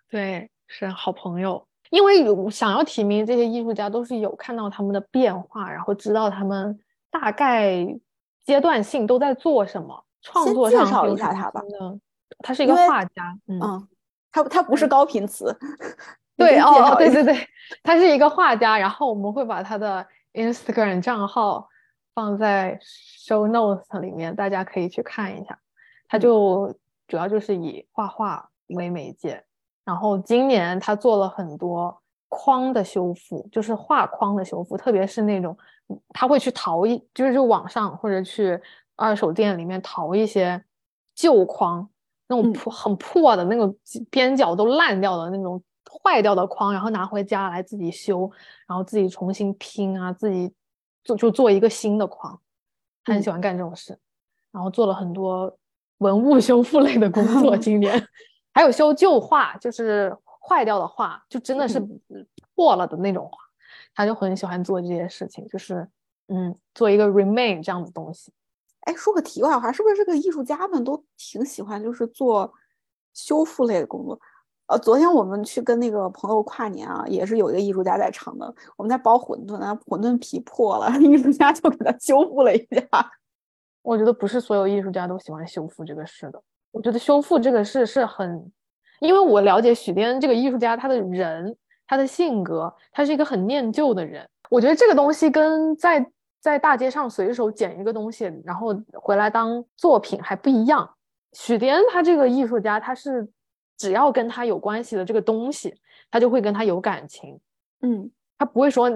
[0.09, 1.67] 对，是好朋友。
[1.89, 6.79] 因为想要提名这些艺术家，都是有看到他们的变化，然后知道他们
[7.11, 7.85] 大概
[8.43, 10.03] 阶段性都在做什么。
[10.21, 11.61] 创作上介绍一下他吧。
[12.39, 13.87] 他是一个画家，嗯，
[14.31, 15.55] 他他不是高频词。
[16.37, 17.47] 对哦，对对对，
[17.83, 18.77] 他是一个画家。
[18.77, 20.07] 然后我们会把他的。
[20.33, 21.67] Instagram 账号
[22.15, 25.59] 放在 Show Notes 里面，大家可以去看一下。
[26.07, 26.73] 他就
[27.05, 29.43] 主要就是以画画为媒介，
[29.83, 35.57] 然后今年他做了很多框的修复，就是画框的修复，特别是那种
[36.09, 38.59] 他会去淘一，就是就网上或者去
[38.95, 40.63] 二手店里面淘一些
[41.15, 41.89] 旧框，
[42.27, 43.75] 那种破很破的那种
[44.09, 45.61] 边角都烂掉的那种。
[46.03, 48.31] 坏掉的框，然后拿回家来自己修，
[48.65, 50.49] 然后自己重新拼啊，自己
[51.03, 52.39] 做就做一个新的框。
[53.03, 53.99] 他很喜欢干这种事，
[54.53, 55.53] 然后做了很多
[55.97, 57.57] 文物修复类的工作。
[57.57, 58.01] 今年
[58.53, 60.15] 还有修旧画，就是
[60.47, 61.85] 坏掉的画，就真的是
[62.55, 63.37] 破了的那种画，
[63.93, 65.87] 他就很喜欢做这些事情，就是
[66.27, 68.31] 嗯，做一个 remain 这样的东西。
[68.81, 72.51] 哎，说个题外话，是不是这个艺术家们都挺喜欢就是做
[73.13, 74.19] 修复类的工作？
[74.67, 78.53] 呃，昨天我们去跟那个朋友跨年啊，也是有一个艺术家在场的。
[78.77, 83.11] 我们在包馄饨啊，馄饨皮破了， 艺术家就给他修复了一下。
[83.81, 86.41] 我觉得不是所有艺术家都喜欢修复这个事的。
[86.71, 88.49] 我觉得修复这个事是很，
[89.01, 91.53] 因为我了解许滇这个艺术家，他的人，
[91.91, 94.25] 他的性格，他是一个很念旧的人。
[94.49, 100.89] 我觉得这个东西跟在在大街上随手捡一个东西，然后回来当作品还不一样。
[101.33, 103.27] 许滇他这个艺术家，他是。
[103.77, 105.73] 只要跟他有关系的这个东西，
[106.11, 107.39] 他就会跟他有感情。
[107.81, 108.87] 嗯，他不会说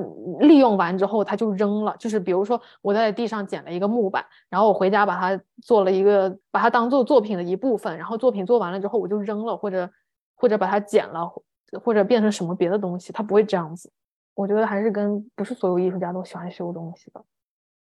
[0.42, 1.96] 利用完之后他就扔了。
[1.98, 9.90] 就是比如说我在地上捡了一个木板，然后我回家把它做了一个，把它当做作品的一部分，然后作品做完了之后我就扔了，或者
[10.36, 11.34] 或者把它剪了，
[11.78, 13.92] 或者变成什么别的东西，他不会这样子。
[14.34, 17.24] 我觉得还是跟不是所有艺术家都喜欢修东西的。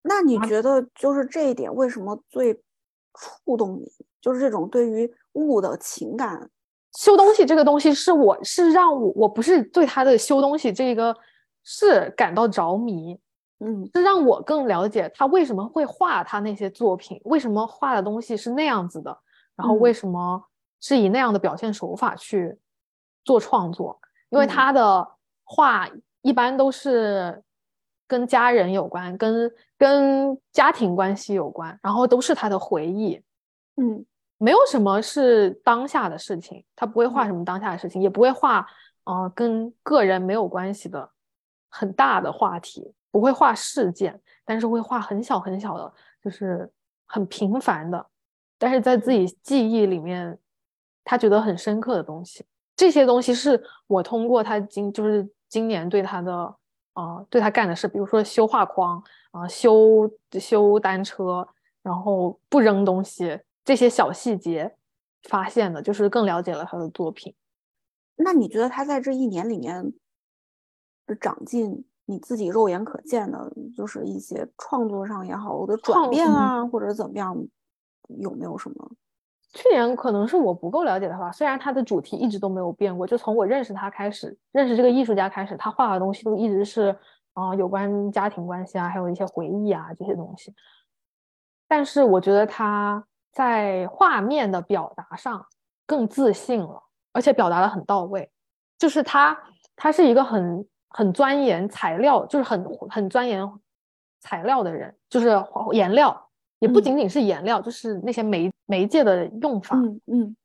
[0.02, 2.54] 那你觉得就是这一点为什么最
[3.14, 3.92] 触动你？
[4.22, 6.50] 就是这种对于物的情感。
[6.98, 11.16] 修东西这个东西是我是让我我不是对他的修东西这个
[11.64, 13.20] 是感到着迷，
[13.60, 19.16] 嗯，是让我更了解他为什么会画他那些作品，为什么画的东西是那样子的，
[19.56, 20.44] 然后为什么
[20.82, 22.58] 是以那样的表现手法去
[23.30, 25.08] 做创作，因为他的
[25.44, 25.88] 画
[26.24, 27.44] 一般都是
[28.08, 33.22] 跟家人有关，跟跟家庭关系有关，然后都是他的回忆，
[33.76, 34.04] 嗯。
[34.42, 38.66] 没有什么是当下的事情，他不会画什么当下的事情，也不会画，
[39.04, 41.12] 呃，跟个人没有关系的
[41.68, 46.72] 很大的话题，不会画事件，但是会画很小很小的，就是
[47.06, 48.06] 很平凡的，
[48.58, 50.40] 但是在自己记忆里面，
[51.04, 52.46] 他觉得很深刻的东西。
[52.80, 56.56] 这些东西是我通过他今就是今年对他的，
[56.94, 61.46] 呃，对他干的事，比如说修画框，啊，修修单车，
[61.82, 63.38] 然后不扔东西。
[63.66, 64.78] 这些小细节
[65.24, 67.36] 发现的，就是更了解了他的作品。
[68.16, 69.92] 那你觉得他在这一年里面
[71.06, 77.46] 的长进，你自己肉眼可见的，就是一些创作上也好的转变啊，或者怎么样，
[78.08, 78.90] 有没有什么？
[79.54, 81.32] 去年可能是我不够了解他吧。
[81.32, 86.98] 虽然他的主题一直都没有变过，就从我认识他开始，认识这个艺术家开始，他画的东西都一直是
[87.34, 90.54] 啊，有关家庭关系啊，还有一些回忆啊这些东西。
[91.68, 93.04] 但是我觉得他。
[93.32, 95.46] 在画面的表达上
[95.86, 96.82] 更自信了，
[97.14, 98.30] 而且表达的很到位。
[98.80, 99.38] 就是他，
[99.76, 103.48] 他是一个很很钻研材料，就是很很钻研
[104.20, 104.94] 材料的人。
[105.10, 106.29] 就是颜料，
[106.60, 109.76] 也不仅仅是颜料，就是那些媒媒介的用法。
[109.76, 110.36] 嗯嗯。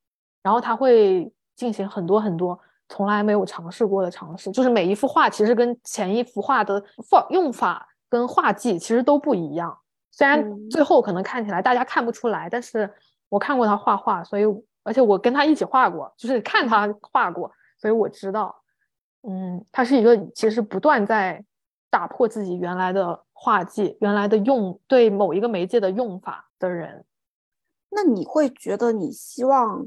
[0.42, 4.50] 然后他会进行很多很多从来没有尝试过的尝试。
[4.50, 9.76] 就是每一幅画其实跟前一幅画的画用法跟画技其实都不一样。
[10.10, 12.92] 虽然最后可能看起来大家看不出来，但是
[13.28, 14.44] 我看过他画画，所以
[14.82, 18.54] 而且我跟他一起画过，就是看他画过，所以我知道，
[19.22, 21.42] 嗯，他是一个其实不断在
[21.90, 27.04] 打破自己原来的画技、原来的用对某一个媒介的用法的人。
[27.90, 29.86] 那你会觉得你希望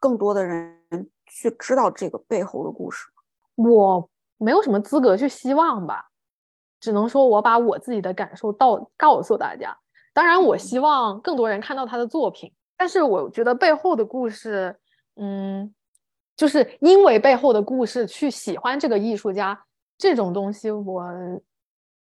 [0.00, 3.22] 更多的人去知道这个背后的故事吗？
[3.70, 6.08] 我没有什么资格去希望吧。
[6.80, 9.76] 只能说我把我自己的感受到告诉大家。
[10.14, 12.50] 当然，我希望更多人看到他的作品。
[12.78, 14.74] 但是，我觉得背后的故事，
[15.16, 15.74] 嗯，
[16.34, 19.60] 就是因为背后的故事去喜欢这个艺术家
[19.98, 21.04] 这种东西，我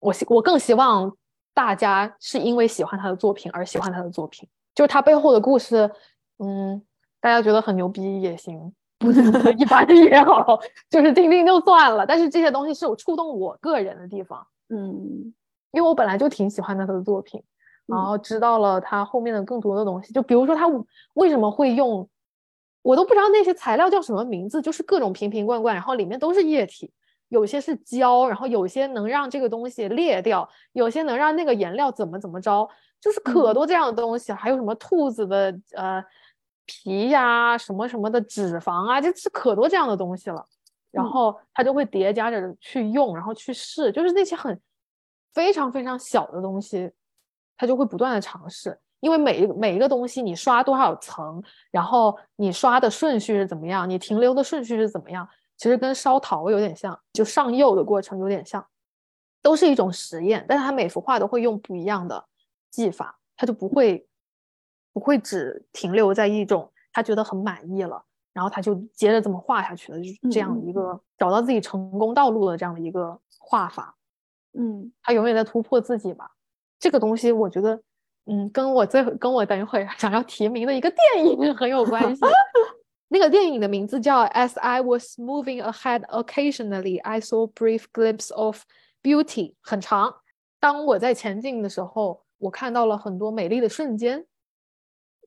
[0.06, 1.12] 我希我更希望
[1.54, 4.48] 大家是因为喜欢他的作品而喜欢他的作品。
[4.76, 5.90] 就是他背后的故事，
[6.38, 6.82] 嗯，
[7.20, 12.06] 大家觉得很牛逼也行，不觉得一般也好，就是听听就算了。
[12.06, 14.46] 但是这些东西是有触动我个人的地方。
[14.70, 15.34] 嗯，
[15.72, 17.42] 因为我本来就挺喜欢他的作品，
[17.88, 20.14] 然后知道了他后面的更多的东西。
[20.14, 20.66] 就比如说他
[21.14, 22.08] 为什么会用，
[22.82, 26.92] 我都不知道那些材料叫什么名字，就是各种瓶瓶罐罐，然后里面都是液体，
[27.36, 32.66] 有些是胶，然后有些能让这个东西裂掉，有些能让那个颜料怎么怎么着，
[33.02, 34.32] 就是可多这样的东西。
[34.32, 36.02] 还有什么兔子的呃
[36.66, 40.44] 皮呀，什么什么的脂肪啊，就是可多这样的东西了。
[40.92, 44.58] 然后他就会叠加着去用，然后去试，就是那些很
[45.34, 46.90] 非常非常小的东西，
[47.58, 48.80] 他就会不断的尝试。
[49.02, 55.28] 因为每一每一个东西，你刷多少层，然后你刷的顺序是怎么样，你停留的顺序是怎么样，
[55.58, 58.66] 其实跟烧陶有点像，就上釉的过程有点像，
[59.42, 60.46] 都是一种实验。
[60.48, 62.26] 但是他每幅画都会用不一样的
[62.70, 64.08] 技法，他就不会
[64.94, 68.04] 不会只停留在一种他觉得很满意了。
[68.34, 73.96] 然后他就接着这么画下去的，就是这样一个找到自己成功道路的这样的一个画法。
[74.58, 76.30] 嗯，他永远在突破自己吧。
[76.78, 77.82] 这个东西我觉得
[78.26, 82.22] 嗯，跟我最跟我等一会儿想要提名的一个电影很有关系。
[83.08, 88.64] 那个电影的名字叫《As I Was Moving Ahead, Occasionally I Saw Brief Glimpse of
[89.04, 90.16] Beauty》，很长。
[90.60, 94.26] 当我在前进的时候，我看到了很多美丽的瞬间。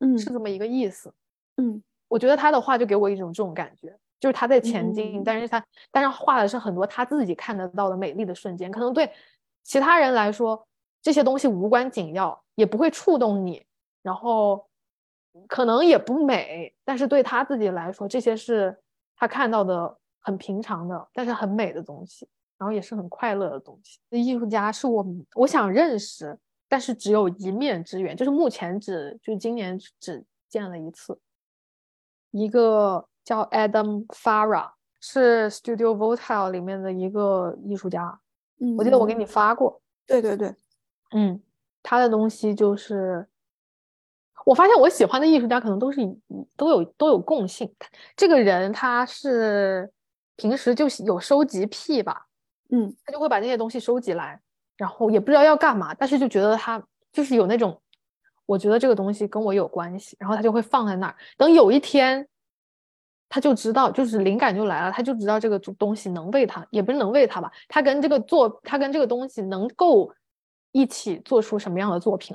[0.01, 1.15] 嗯，是这么一个意思。
[1.57, 8.71] 嗯，我觉得他的话就给我一种这种感觉，就是他在前进，但是他但是画的是很多他自己看得到的美丽的瞬间。
[8.73, 9.09] 可能对
[9.63, 10.67] 其他人来说，
[11.01, 13.65] 这些东西无关紧要，也不会触动你，
[14.03, 14.68] 然后。
[15.47, 18.77] 可能也不美，但是对他自己来说，这些是
[19.17, 24.01] 他看到的很平常的，但是很美的东西，然后也是很快乐的东西。
[24.11, 26.37] 艺术家是我我想认识，
[26.69, 31.19] 但是只有一面之缘，就是目前只就今年只见了一次。
[32.31, 38.21] 一个叫 Adam Farah，是 Studio Volatile 里面的一个艺术家。
[38.59, 39.81] 嗯，我记得我给你发过。
[40.07, 40.55] 对对对，
[41.13, 41.41] 嗯，
[41.83, 43.29] 他的东西就是。
[44.49, 46.01] 我发现我喜欢的艺术家可能都是
[46.57, 47.71] 都有都有共性。
[48.17, 49.93] 这个人他是
[50.37, 52.27] 平时就有收集癖吧，
[52.71, 54.41] 嗯，他就会把那些东西收集来，
[54.79, 56.83] 然后也不知道要干嘛，但是就觉得他
[57.13, 57.79] 就是有那种，
[58.47, 61.17] 我觉得这个东西跟我有关系，然后他就会放在那儿。
[61.37, 62.27] 等有一天，
[63.29, 70.11] 他就知道，就是灵感就来了，他就知道这个东西能为他，也不是能为他吧，他跟这个作，他跟这个东西能够
[70.73, 72.35] 一起做出什么样的作品？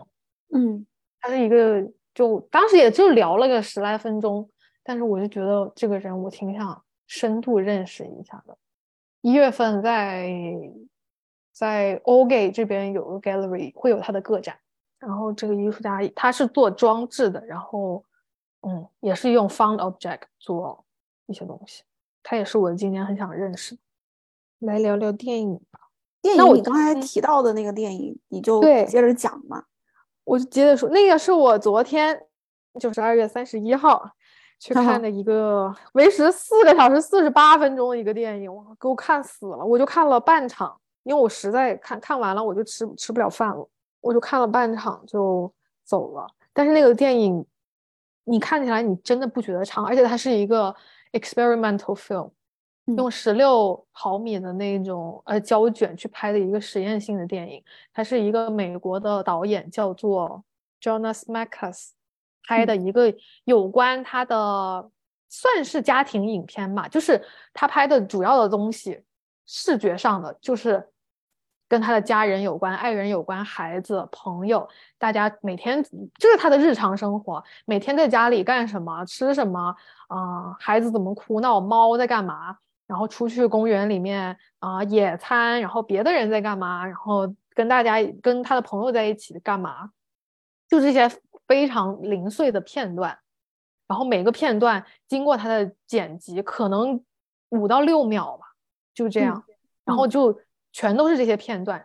[0.54, 0.86] 嗯，
[1.20, 1.92] 他是一个。
[2.14, 4.50] 就当时也就聊了个十来分钟，
[4.84, 8.58] 但是我就觉得这个人我挺想深度认识一下的。
[9.22, 10.32] 一月份在
[11.52, 14.58] 在 o g a 这边有个 gallery 会有他的个展，
[15.00, 18.04] 然后这个艺术家他是做装置的，然后
[18.62, 20.84] 嗯也是用 found object 做
[21.28, 21.84] 一些东西，
[22.22, 23.78] 他也是我今年很想认识。
[24.60, 25.80] 来聊聊电影吧，
[26.22, 29.66] 电影你刚才提到的那个电影，你就接着讲嘛。
[30.24, 32.20] 我就接着说，那个是我昨天，
[32.80, 34.10] 就是二月三十一号
[34.60, 39.66] 去看的 一个为时四个小时四十八分钟的一个电影，我给我看死了。
[39.66, 43.68] 我就看了半场，因为我实在看看完了我就吃吃不了饭了，
[44.02, 45.52] 我就看了半场就
[45.84, 46.28] 走了。
[46.54, 47.46] 但是那个电影，
[48.24, 50.74] 你看起来你真的不觉得长，而且它是一个
[51.12, 52.30] experimental film。
[52.86, 57.64] 用十六毫米的那种呃胶卷去拍的一个实验性的电影，
[57.94, 60.44] 它是一个美国的导演叫做
[60.82, 61.92] Jonas Mekas
[62.46, 63.14] 拍的一个
[63.46, 64.90] 有关他的
[65.30, 67.24] 算是家庭影片吧，就是
[67.54, 69.02] 他拍的主要的东西，
[69.46, 70.86] 视觉上的就是
[71.70, 74.68] 跟他的家人有关、爱人有关、孩子、朋友，
[74.98, 79.74] 大家每天就是他的日常生活，每天在家里干什么、吃什么
[80.10, 82.58] 啊，孩子怎么哭闹，猫在干嘛。
[82.86, 86.86] 然后出去公园里面啊野餐，然后别的人在干嘛？
[86.86, 89.90] 然后跟大家跟他的朋友在一起干嘛？
[90.68, 91.10] 就这些
[91.48, 93.18] 非常零碎的片段，
[93.88, 97.02] 然后每个片段经过他的剪辑，可能
[97.50, 98.46] 五到六秒吧，
[98.94, 99.44] 就这样，
[99.86, 100.38] 然后就
[100.72, 101.84] 全都是这些片段，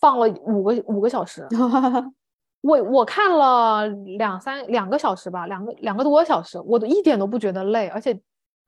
[0.00, 1.46] 放了五个五个小时。
[2.62, 8.20] 我我看了两三两个小时吧，两个两个多小时，我都一点都不觉得累，而且。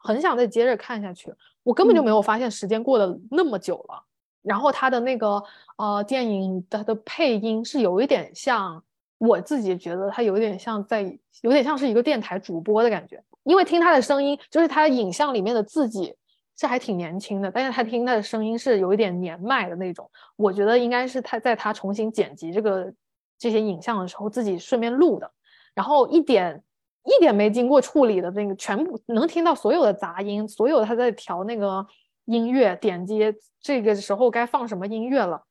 [0.02, 1.32] 很想再接着看下去，
[1.62, 4.02] 我根本就没有发现时间过得那么久了。
[4.42, 5.40] 然后他的那个
[5.76, 8.82] 呃电影的的配音是有一点像，
[9.18, 11.02] 我自己觉得他有点像在，
[11.42, 13.22] 有点像是一个电台主播的感觉。
[13.44, 16.12] 因为听他的声音，就是他的影像里面的自己
[16.58, 20.10] 是还挺年轻的，但是他听他的声音是有一点年迈的那种。
[20.34, 22.92] 我觉得应该是他在他重新剪辑这个
[23.38, 25.30] 这些影像的时候自己顺便录的，
[25.74, 26.60] 然后一点。
[27.04, 31.84] 一点没经过处理的那个，全部能听到所有的杂音，所有他在调那个
[32.26, 35.42] 音乐，点击这个时候该放什么音乐了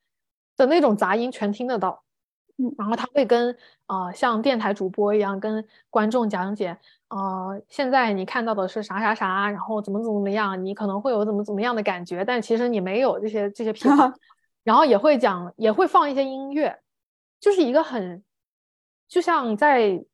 [0.56, 2.04] 的那种杂音全听得到。
[2.58, 6.78] 嗯，然后他会跟啊像电台主播一样跟观众讲解，
[7.10, 14.14] 呃，现在你看到的是啥啥啥，然后怎么怎么怎么样，你可能会有怎么怎么样的感觉，但其实你没有这些这些批判。
[14.64, 16.80] 然后也会讲，也会放一些音乐，
[17.42, 18.24] 就是一个很
[19.10, 20.06] 就像在。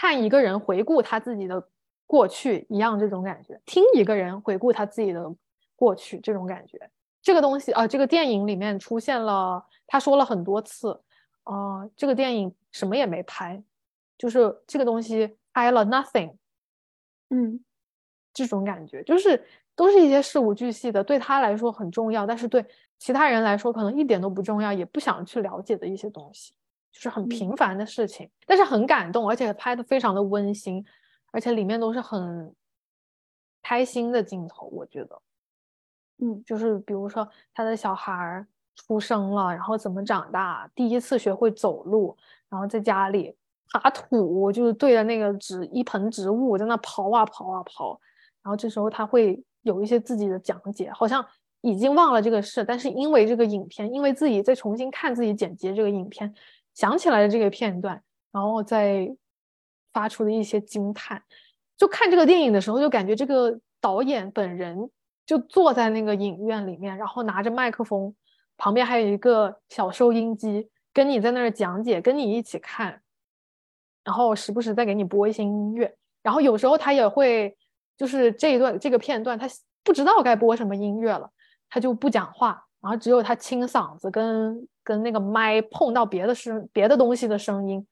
[0.00, 1.68] 看一个人回顾他自己的
[2.06, 5.28] 过去一样，这种感觉；听一个人回顾他自己的
[5.74, 6.78] 过去，这种感觉。
[7.20, 11.00] 这个东西啊，这个电影里面出现了，他说了很多次，
[11.42, 13.60] 啊，这个电影什么也没拍，
[14.16, 16.36] 就是这个东西拍了 nothing，
[17.30, 17.58] 嗯，
[18.32, 19.44] 这种感觉就是
[19.74, 22.64] 都是一些事无巨细的，对他来说很重要，但是对
[23.00, 26.52] 其他人来说可能一点都不重要，也不想去了解的一些东西。
[26.98, 30.84] 就是很平凡的事情，但是很感动，而且拍的非常的温馨，
[31.30, 32.52] 而且里面都是很
[33.62, 34.66] 开心的镜头。
[34.66, 35.22] 我觉得，
[36.18, 38.44] 嗯，就是比如说他的小孩儿
[38.74, 42.16] 出生了，然后怎么长大，第一次学会走路，
[42.48, 43.32] 然后在家里
[43.70, 47.96] 爬土，就是对着那个植一盆植物在那刨啊刨啊刨，
[48.42, 51.24] 然后这时候他会有一些自己的讲解，好像
[51.60, 56.34] 已经忘了这个事，但是因为这个影片，因为自己在重新看自己剪辑这个影片，
[56.78, 58.00] 想起来了这个片段，
[58.30, 59.12] 然后再
[59.92, 61.20] 发出的一些惊叹。
[61.76, 64.88] 就看这个电影的时候，就感觉这个导演本人
[65.26, 68.14] 就坐在那个影院里面，然后拿着麦克风，
[68.56, 73.02] 旁边还有一个小收音机，跟你在那儿讲解，跟你一起看，
[74.04, 77.56] 然后时不时再给你播一些音乐，然后有时候他也会，
[77.96, 79.48] 就是这一段这个片段，他
[79.82, 81.28] 不知道该播什么音乐了，
[81.68, 87.86] 他就不讲话，然后只有他清嗓子跟跟那个麦碰到别的声别的东西的声音，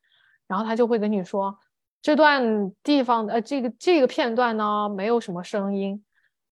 [0.46, 1.54] 然后他就会跟你说。
[2.00, 6.02] 这段地方呃，这个这个片段呢，没有什么声音，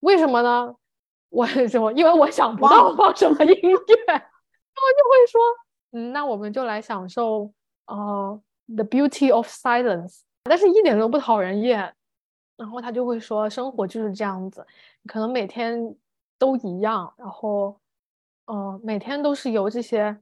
[0.00, 0.74] 为什么呢？
[1.30, 1.90] 我什么？
[1.92, 3.78] 因为我想不到放什么音乐，
[4.12, 5.40] 然后就会说，
[5.92, 7.50] 嗯，那我们就来享受
[7.86, 8.38] 呃
[8.74, 11.94] ，the beauty of silence，但是一点都不讨人厌。
[12.56, 14.64] 然后他就会说，生活就是这样子，
[15.06, 15.94] 可能每天
[16.38, 17.76] 都一样，然后，
[18.46, 20.16] 呃，每天都是由这些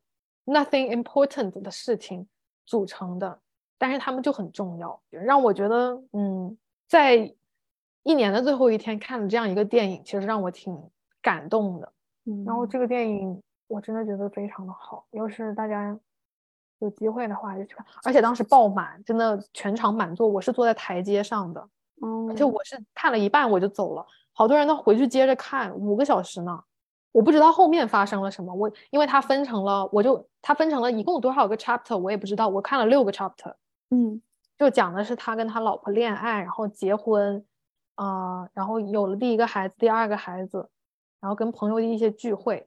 [0.45, 2.27] nothing important 的事情
[2.65, 3.39] 组成的。
[3.79, 7.35] 但是他们就很重要，让我觉得，嗯，在
[8.05, 10.81] 一年的最后一天看了这样一个电影，其实让我挺
[11.21, 11.93] 感动的。
[12.27, 15.99] 嗯，然后这个电影我真的觉得非常的好，要是大家
[16.79, 17.85] 有机会的话就去看。
[18.05, 21.69] 而且当时爆满，真的全场满座，我是坐在台阶上的，
[22.03, 26.63] 嗯，而且我是看了一半我就走了，好多人都回去接着看，五个小时呢。
[27.13, 33.55] 我不知道后面发生了什么，我因为它分成了，我就它分成了一共多少个 chapter，我也不知道，我看了六个 chapter。
[33.91, 34.21] 嗯，
[34.59, 37.45] 就讲的是他跟他老婆恋爱，然后结婚，
[37.97, 40.69] 啊，然后有了第一个孩子，第二个孩子，
[41.21, 42.67] 然后跟朋友的一些聚会，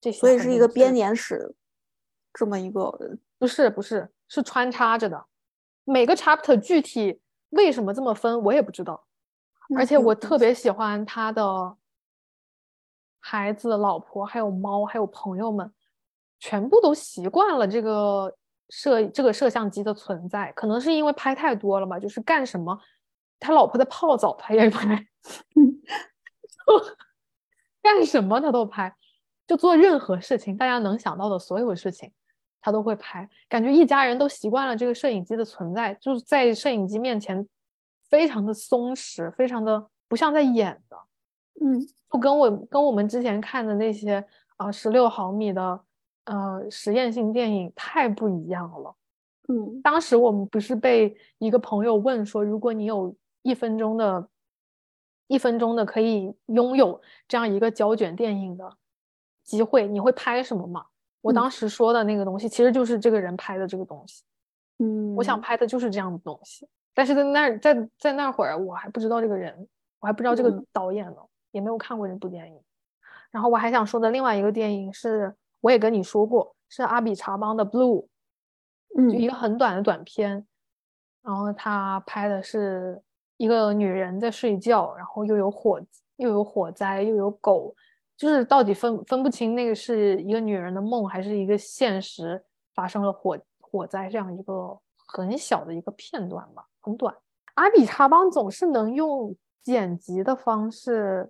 [0.00, 0.18] 这些。
[0.18, 1.54] 所以是一个编年史，
[2.34, 2.92] 这么一个
[3.38, 5.24] 不是不是是穿插着的，
[5.84, 7.18] 每个 chapter 具体
[7.48, 9.02] 为什么这么分我也不知道，
[9.78, 11.74] 而且我特别喜欢他的
[13.20, 15.70] 孩子、老婆，还有猫，还有朋友们，
[16.38, 18.34] 全部都习惯了这个。
[18.70, 22.78] 摄这个摄像机的存在，可能是因为拍太多了吧，就是干什么，
[23.40, 25.06] 他老婆在泡澡，他也拍，
[27.80, 28.94] 干什么他都拍，
[29.46, 32.12] 就做任何事情，大家能想到的所有事情，
[32.60, 33.26] 他都会拍。
[33.48, 37.48] 感觉一家人都习惯了这个摄影机的存在，就是在摄影机面前，
[38.10, 41.07] 非常的松弛，非常的不像在演的。
[41.60, 41.80] 嗯，
[42.12, 44.24] 就跟我跟我们之前看的那些
[44.56, 45.80] 啊十六毫米的。
[46.30, 48.94] 呃，实验性电影太不一样了。
[49.48, 54.28] 嗯，当时我们不是被一个朋友问说，如果你有一分钟的，
[55.26, 58.70] 一分钟的可以拥有这样一个胶卷电影的
[59.42, 60.84] 机会，你会拍什么吗？
[61.22, 64.22] 我当时说的那个东西，其实就是这个人拍的这个东西。
[64.80, 66.68] 嗯，我想拍的就是这样的东西。
[66.92, 69.66] 但是在那在在那会儿，我还不知道这个人，
[70.00, 71.16] 我还不知道这个导演呢，
[71.50, 72.60] 也没有看过这部电影。
[73.30, 75.34] 然后我还想说的另外一个电影是。
[75.60, 78.02] 我也跟你说过，是阿比查邦的《Blue》，
[78.96, 80.46] 嗯，就一个很短的短片，
[81.20, 83.02] 然后他拍的是
[83.38, 85.80] 一个女人在睡觉，然后又有火，
[86.14, 87.74] 又有火灾，又有狗，
[88.16, 92.40] 就是到底分分不清那个是一个女人的梦还是一个现实
[92.72, 94.78] 发生了火火灾这样一个
[95.08, 97.12] 很小的一个片段吧，很短。
[97.54, 99.34] 阿比查邦总是能用
[99.64, 101.28] 剪辑的方式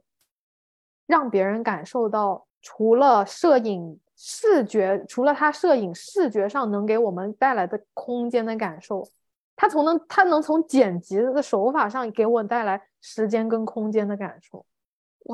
[1.09, 3.99] 让别人感受到，除了摄影。
[4.21, 9.09] 视觉除了它摄影视觉上能给我们带来的空间的感受，
[9.55, 14.67] 它从能它能从剪辑的手法上给我带来时间跟空间的感受，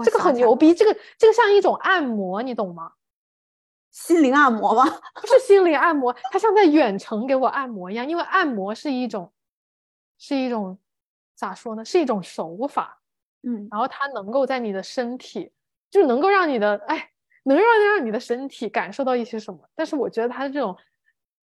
[0.05, 2.93] 这个很牛逼，这个这个像一种按摩，你懂吗？
[3.91, 4.85] 心灵按摩吗？
[5.19, 9.33] 不是心灵按摩，它像在远程给我按摩一样，因为按摩是一种
[10.19, 10.77] 是一种
[11.35, 11.83] 咋说呢？
[11.83, 13.01] 是一种手法，
[13.45, 15.51] 嗯，然后它能够在你的身体，
[15.95, 17.11] 就能够让你的哎。
[17.47, 19.61] 能让让你的身体感受到一些什么？
[19.75, 20.75] 但是我觉得它的这种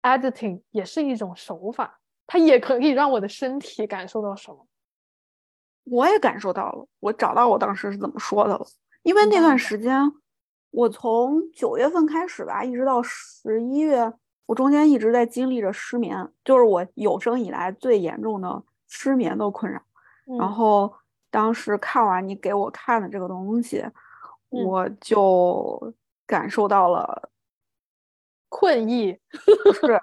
[0.02, 4.66] editing 也是一种手法，它也可以让我的身体感受到什么。
[5.84, 8.66] 我也感受到了，我找到我当时是怎么说的了。
[9.02, 9.98] 因为那段时间，
[10.72, 14.12] 我从九月份开始吧，一直到十一月，
[14.44, 19.80] 我中间一直在经历着失眠，就是我有生以来最严重的失眠的困扰。
[20.38, 20.94] 然后
[21.30, 23.82] 当时看完你给我看的这个东西。
[24.50, 25.94] 我就
[26.26, 27.30] 感受到了
[28.48, 29.18] 困意，
[29.64, 30.00] 不是，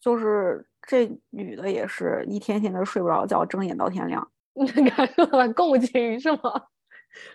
[0.00, 4.30] 就是这女的也是一天天的睡不着觉，睁眼到天亮。
[4.54, 6.66] 你感受到了共情是吗？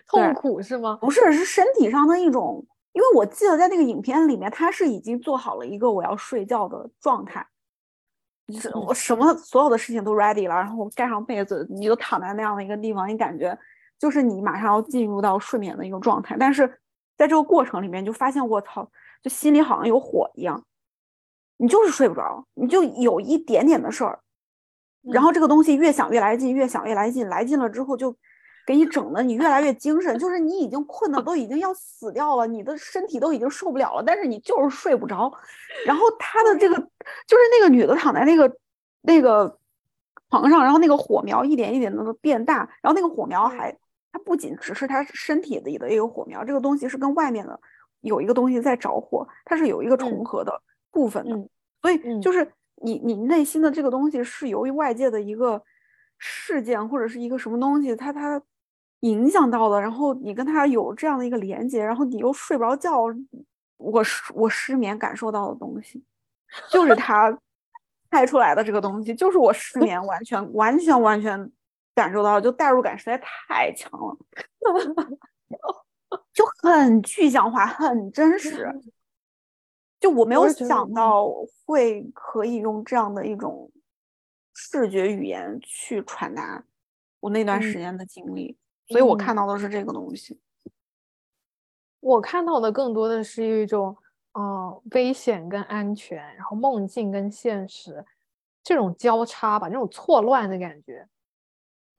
[0.06, 0.96] 痛苦是吗？
[1.00, 7.46] 不是，是身体上的一种因为我记得在那个影片里面，她是已经做好了一个我要睡觉的状态，
[8.48, 13.56] 就是我什么所有的事情都 ready 了，然后我盖上被子，你就躺在那样的一个地方，你感觉
[14.00, 16.36] 就是你马上要进入到睡眠的一个状态。
[16.36, 16.66] 但是
[17.16, 18.90] 在这个过程里面，就发现我操，
[19.22, 20.64] 就心里好像有火一样，
[21.58, 24.18] 你就是睡不着，你就有一点点的事儿，
[25.02, 28.16] 然后这个东西越想越来劲，越想越来劲，来劲了之后就。
[28.66, 35.32] 给你整的，你越来越精神，就是你已经困的都已经要死掉了，你的身体都已经受不了了，但是你就是睡不着。
[35.84, 38.56] 然后他的这个就是那个女的躺在那个
[39.00, 39.58] 那个
[40.28, 43.76] 床上，然后那个火苗一点一点的变大，然后那个火苗还
[44.12, 47.60] 它不仅只是它身体里的一个火苗，这个东西是跟外面的
[48.00, 51.48] 有一个东西在着火，它是有一个重合的部分的，
[51.82, 52.50] 所以就是
[52.82, 55.62] 你你内心的这个东西是由于外界的一个
[56.18, 58.40] 事件或者是一个什么东西，它它。
[59.02, 63.06] 影响到了，然后你跟它有这样的一个连接，然后你又睡不着觉，
[63.78, 66.04] 我失我失眠感受到的东西，
[66.70, 67.34] 就是他
[68.10, 71.50] 拍出来的这个东西，就是我失眠完全完全完全
[71.94, 74.16] 感受到，就代入感实在太强了，
[76.32, 78.66] 就很具象化，很真实，
[79.98, 81.28] 就我没有想到
[81.66, 83.70] 会可以用这样的一种
[84.54, 86.64] 视觉语言去传达
[87.20, 88.56] 我那段时间的经历。
[88.86, 90.40] 所以我看到的是这个东西，
[92.00, 93.96] 我看到的更多的是一种，
[94.32, 98.04] 嗯，危险跟安全，然后梦境跟现实
[98.64, 101.06] 这种交叉吧，那种错乱的感觉。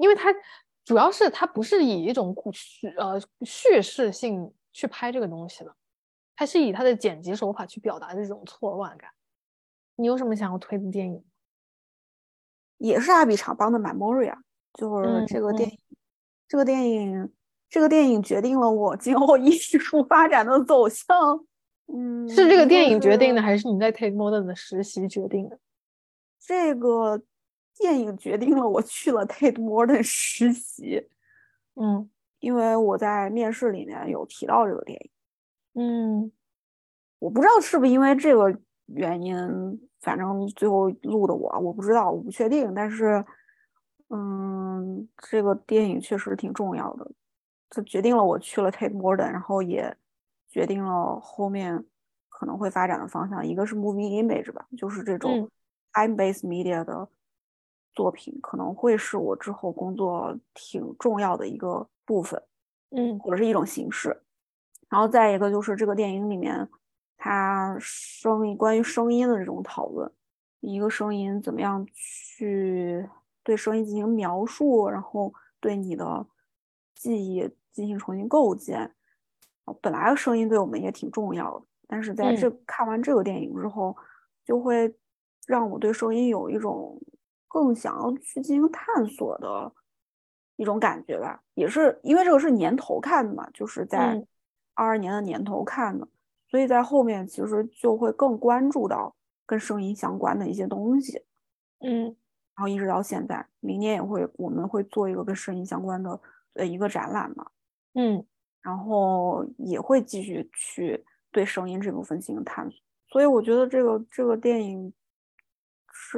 [0.01, 0.33] 因为它
[0.83, 5.71] 主要是它不是以一种故事呃叙事性去拍这个东西的，
[6.35, 9.11] 它是以它的剪辑手法去表达这种错乱感。
[9.95, 11.23] 你有什么想要推的电影？
[12.79, 14.33] 也是阿比长邦的《Memoria》，
[14.73, 15.77] 就是这个电影。
[16.47, 17.31] 这个电影，
[17.69, 21.07] 这个电影决定了我今后艺术发展的走向。
[21.93, 25.59] 嗯，是这个电影决定的，还是你在 Take Modern 的实习决定的？
[26.39, 27.21] 这个
[27.81, 31.09] 电影决定了我去了 Tate Modern 实习。
[31.75, 32.09] 嗯，
[32.39, 35.11] 因为我在面试里面有提到这个电影。
[35.73, 36.31] 嗯，
[37.19, 39.35] 我不知道是不是因为这个原因，
[39.99, 43.25] 反正最后录的我，我不知道，我不确定，但是。
[44.13, 47.09] 嗯，这个电影确实挺重要的，
[47.69, 49.95] 它决定了我去了 Tate Modern，然后也
[50.49, 51.85] 决定了后面
[52.27, 53.47] 可能会发展的方向。
[53.47, 55.49] 一个是 Moving Image 吧，就是这种
[55.93, 57.07] time-based media 的
[57.93, 62.41] 作品，可能会是我之后工作挺重要的一个部分，
[62.91, 64.21] 嗯，或者是一种形式。
[64.89, 66.67] 然后再一个就是这个电影里面，
[67.17, 70.11] 它声音关于声音的这种讨论，
[70.59, 73.09] 一个声音怎么样去。
[73.43, 76.27] 对声音进行描述，然后对你的
[76.93, 78.93] 记忆进行重新构建。
[79.81, 83.97] 本来声音对我们也挺重要的，但是在这看完这个电影之后，
[84.45, 84.93] 就会
[85.47, 87.01] 让我对声音有一种
[87.51, 89.71] 更想要去进行探索的
[90.55, 91.41] 一种感觉吧。
[91.53, 94.25] 也是因为这个是年头看的嘛，就是在
[94.73, 96.07] 二二年的年头看的，
[96.47, 101.23] 所以在后面其实就会更关注到跟声音相关的一些东西。
[101.79, 102.15] 嗯。
[102.53, 106.19] 然后一直到现在，明年也会，我们会做一个跟声音相关的
[106.53, 107.49] 呃一个展览嘛，
[107.93, 108.23] 嗯，
[108.61, 112.77] 然后也会继续去对声音这部分进行探索。
[113.07, 114.93] 所以我觉得这个这个电影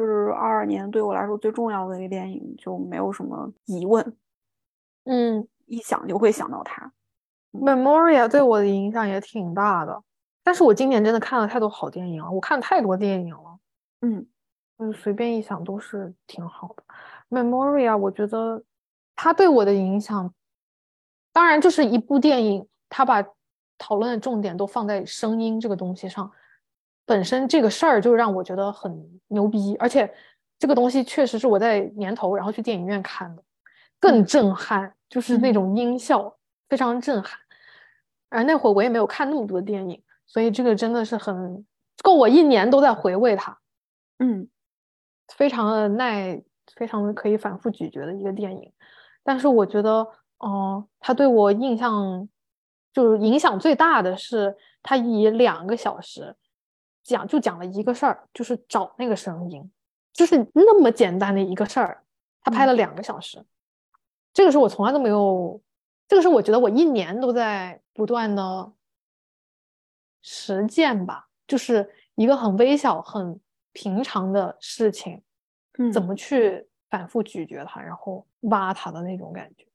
[0.02, 4.16] 是二二年对我来说最重要的一个电影，就没有什么疑问。
[5.04, 6.91] 嗯，一想就会想到它。
[7.52, 10.02] Memoria 对我的影响也挺大的，
[10.44, 13.60] 但是我今年真的看了太多好电影了，我看太多电影了。
[14.02, 14.26] 嗯。
[14.78, 16.84] 嗯，随便一想都是挺好的。
[17.30, 18.64] Memoria，我觉得
[19.16, 20.34] 它对我的影响，
[21.32, 23.24] 当然就是一部电影，它把
[23.78, 26.30] 讨论的重点都放在声音这个东西上，
[27.06, 28.91] 本身这个事儿就让我觉得很
[29.28, 29.76] 牛逼。
[29.80, 30.12] 而且
[30.60, 33.43] 这个东西确实是我在年头然后去电影院看的，
[33.99, 36.36] 更震撼，就是那种音效
[36.70, 37.39] 非常震撼。
[38.30, 41.66] 而那会儿我也没有看那么多电影，所以这个真的是很
[42.01, 43.58] 够我一年都在回味它。
[44.20, 44.47] 嗯。
[45.38, 46.39] 非常的耐，
[46.76, 48.72] 非常的可以反复咀嚼的一个电影，
[49.24, 50.06] 但是我觉得，
[50.38, 52.28] 哦，它对我印象
[52.91, 56.36] 就是影响最大的是，它以两个小时
[57.04, 59.72] 讲就讲了一个事儿，就是找那个声音，
[60.12, 62.04] 就是那么简单的一个事儿，
[62.41, 63.45] 他拍了两个小时，
[64.34, 65.62] 这个是我从来都没有，
[66.08, 68.72] 这个是我觉得我一年都在不断的
[70.22, 73.39] 实践吧，就是一个很微小很。
[73.76, 75.20] 平常的事情，
[75.91, 79.66] 怎么去反复咀嚼它，然后挖它的那种感觉。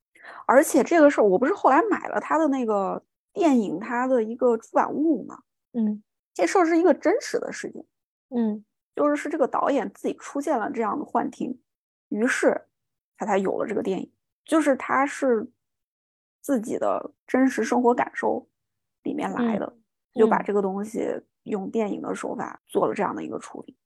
[0.47, 3.03] 而且这个事儿，我不是后来买了他的那个
[3.33, 5.41] 电影他的一个出版物嘛。
[5.73, 6.01] 嗯
[6.39, 7.85] 这事儿是一个真实的事情，
[8.31, 8.65] 嗯
[8.95, 11.61] 就是是这个导演自己出现了这样的幻听，
[12.11, 12.69] 于是
[13.17, 14.13] 他才有了这个电影。
[14.45, 15.51] 就是他是
[16.41, 18.49] 自己的真实生活感受
[19.03, 19.77] 里面来的，
[20.15, 21.07] 就把嗯这个东西
[21.43, 23.77] 用电影的手法做了这样的一个处理。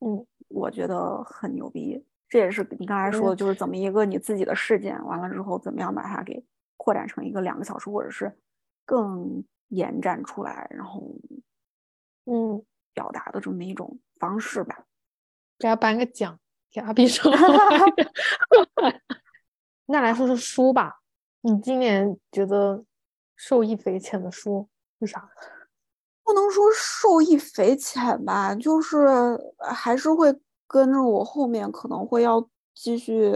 [0.00, 2.02] 嗯我觉得很牛逼。
[2.28, 6.44] 这也是你刚才说的，就是怎么一个你自己的事件，完了之后怎么样把它给
[6.76, 8.30] 扩展成一个两个小时，或者是
[8.84, 11.14] 更延展出来，然后
[12.30, 12.62] 嗯，
[12.92, 14.84] 表达的这么一种方式吧。
[15.58, 16.38] 给他颁个奖，
[16.70, 17.32] 给阿比说。
[19.86, 21.00] 那来说说书吧，
[21.40, 22.84] 你今年觉得
[23.34, 24.68] 受益匪浅的书
[25.00, 25.28] 是啥？
[26.22, 29.40] 不能说受益匪浅吧，就是呃
[29.72, 33.32] 还是会跟着我后面可能会要继续，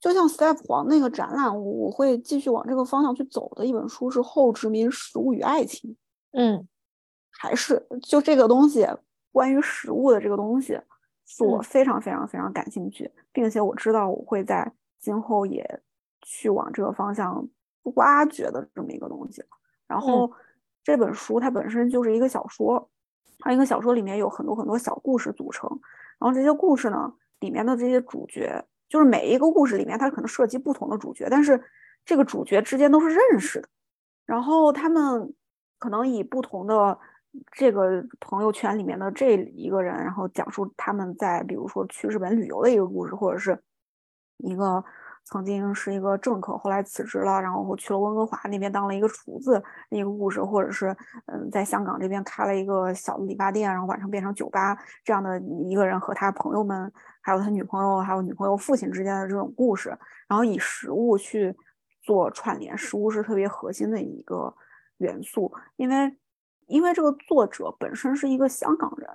[0.00, 5.90] 就像 Step 黄那个展览，我我会继续往这个方向去走的一本书是《后殖民食物与爱情》。
[6.32, 6.66] 嗯
[7.42, 8.86] 还是就这个东西，
[9.32, 10.78] 关于食物的这个东西，
[11.24, 15.80] 是我嗯非常非常非常感兴趣，并且我知道我会在今后也
[16.20, 17.48] 去往这个方向
[17.94, 19.42] 挖掘的这么一个东西。
[19.86, 20.30] 然后
[20.84, 22.90] 这本书它本身就是一个小说，
[23.38, 25.66] 它一个小说里面有很多很多小故事组成，
[26.18, 31.58] 然后这些故事呢里面的这些主角，就是每一个故事里面它可能涉及不同的主角，但是
[32.04, 33.68] 这个主角之间都是认识的。
[34.26, 35.32] 然后他们
[35.78, 36.98] 可能以不同的
[37.52, 43.58] 这个朋友圈里面的这一个人，然后讲述他们在比如说去日本旅游的一个故事，或者是
[44.38, 44.84] 一个
[45.24, 61.54] 曾经是一个政客，后来辞职了，然后去了温哥华那边当了一个厨子一个故事，或者是嗯在香港这边开了一个小的理发店，然后晚上变成酒吧这样的一个人和他朋友们，还有他女朋友，还有女朋友父亲之间的这种故事，然后以食物去
[62.02, 64.52] 做串联，食物是特别核心的一个
[64.96, 66.16] 元素，因为
[66.70, 69.08] 因为这个作者本身是一个香港人，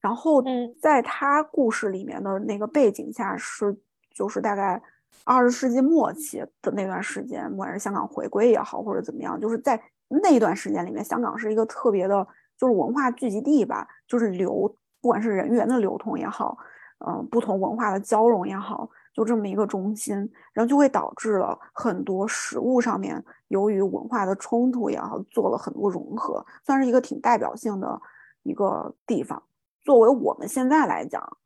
[0.00, 0.74] 然后嗯。
[0.80, 3.76] 在他故事里面的那个背景下是
[4.10, 4.80] 就是大概
[5.24, 12.26] 二十世纪末期的那段时间，不管是香港回归也好，或者怎么样，就是在那一段时间里面，香港是一个特别的，
[12.58, 16.58] 就是文化聚集地吧，就是流，不管是人员的流通也好，
[17.06, 20.16] 嗯、不同文化的交融也好，就这么一个中心，
[20.52, 28.00] 然后就会导致了很多食物上面由于文化的冲突也好，做了很多融合，算是一个挺代表性的
[28.42, 29.40] 一个地方。
[29.82, 31.38] 作为我们现在来讲，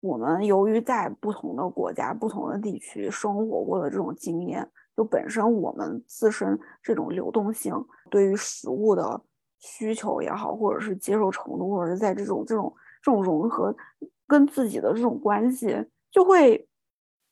[0.00, 7.74] 我们由于在不同的国家、不同的地区生活过的这种经验，就本身我们自身这种流动性，
[8.10, 9.20] 对于食物的
[9.58, 12.72] 需求也好，或者是接受程度，或者是在这种这种
[13.02, 13.74] 这种融合
[14.28, 16.68] 跟自己的这种关系，就会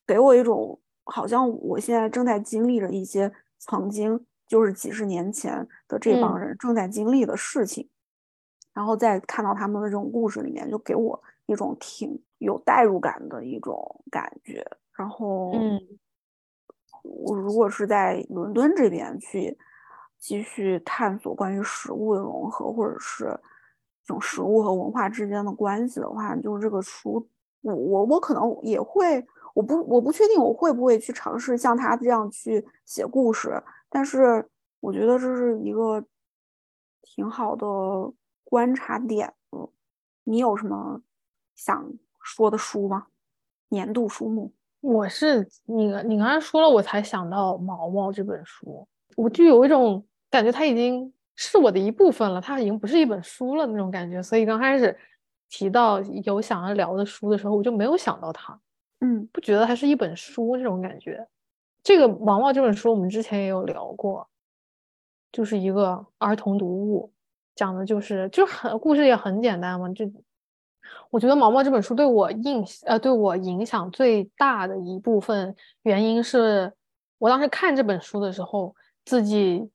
[0.06, 7.88] 给我一种好像我现在正在经历着一些曾经就是几十年前的这帮嗯人正在经历的事情。
[8.72, 14.66] 然后再看到他们的这种故事里面，就给我一种挺有代入感的一种感觉。
[14.92, 15.80] 然后，嗯
[17.04, 19.56] 我如果是在伦敦这边去
[20.18, 23.26] 继续探索关于食物的融合，或者是
[24.04, 27.28] 这种食物和文化之间的关系的话，就是这个书，
[27.60, 29.24] 我我我可能也会，
[29.54, 34.46] 我不我不确定我会不会去尝试像他这样去写故事，但是
[34.80, 36.04] 我觉得这是一个
[37.00, 37.66] 挺好的
[38.44, 39.32] 观察点。
[39.52, 39.66] 嗯，
[40.24, 41.00] 你有什么
[41.54, 41.90] 想
[42.20, 43.06] 说的书吗？
[43.68, 44.52] 年度书目？
[44.80, 48.86] 我是你你刚才说了，我才想到《毛毛》这本书，
[49.16, 54.22] 我就有一种感觉，它已经是我的一部分了，它已经不是一本书了那种感觉。
[54.22, 54.94] 所以刚开始
[55.48, 58.60] 提到有想要聊的书的时候，我就没有想到它，
[59.00, 59.26] 嗯。
[59.32, 61.26] 不觉得它是一本书这种感觉。
[61.82, 64.28] 这个《毛毛》这本书我们之前也有聊过，
[65.32, 67.12] 就是一个儿童读物，
[67.54, 70.10] 讲的就是就很故事也很简单嘛，就
[71.10, 76.72] 我觉得《毛毛》这本书对我印呃对我影响最大的一部分原因是，
[77.18, 78.74] 我当时看这本书的时候，
[79.04, 79.68] 自己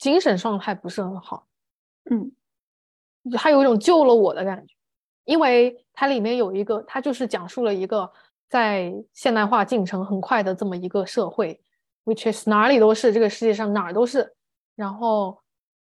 [0.00, 1.46] 精神状态不是很好，
[2.10, 2.32] 嗯。
[3.38, 4.74] 它有一种救了我的感觉，
[5.24, 8.10] 因为它里面有一个，它就是讲述了一个
[8.48, 11.60] 在现代化进程很快的这么一个社会
[12.04, 14.34] ，which is 哪里都是，这个世界上哪儿都是，
[14.74, 15.38] 然后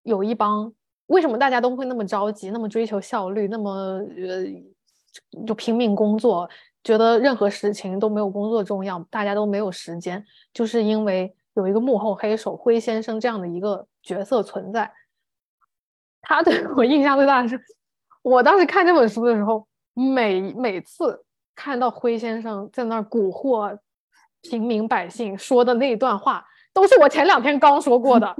[0.03, 0.72] 有一帮。
[1.07, 3.70] 为什么大家都会那么着急，那么追求效率，那么
[4.16, 6.49] 呃就拼命工作，
[6.83, 10.24] 觉得任何事情都没有工作重要，大家都没有时间，
[10.55, 14.91] 就是因为有一个幕后黑手灰先生这样的一个角色存在。
[16.22, 17.61] 他对我印象最大的是，
[18.23, 23.77] 我当时看这本书的时候，每每次看到灰先生在那儿蛊惑
[24.43, 28.35] 平民百姓说的那段话，都是我前两天刚说过的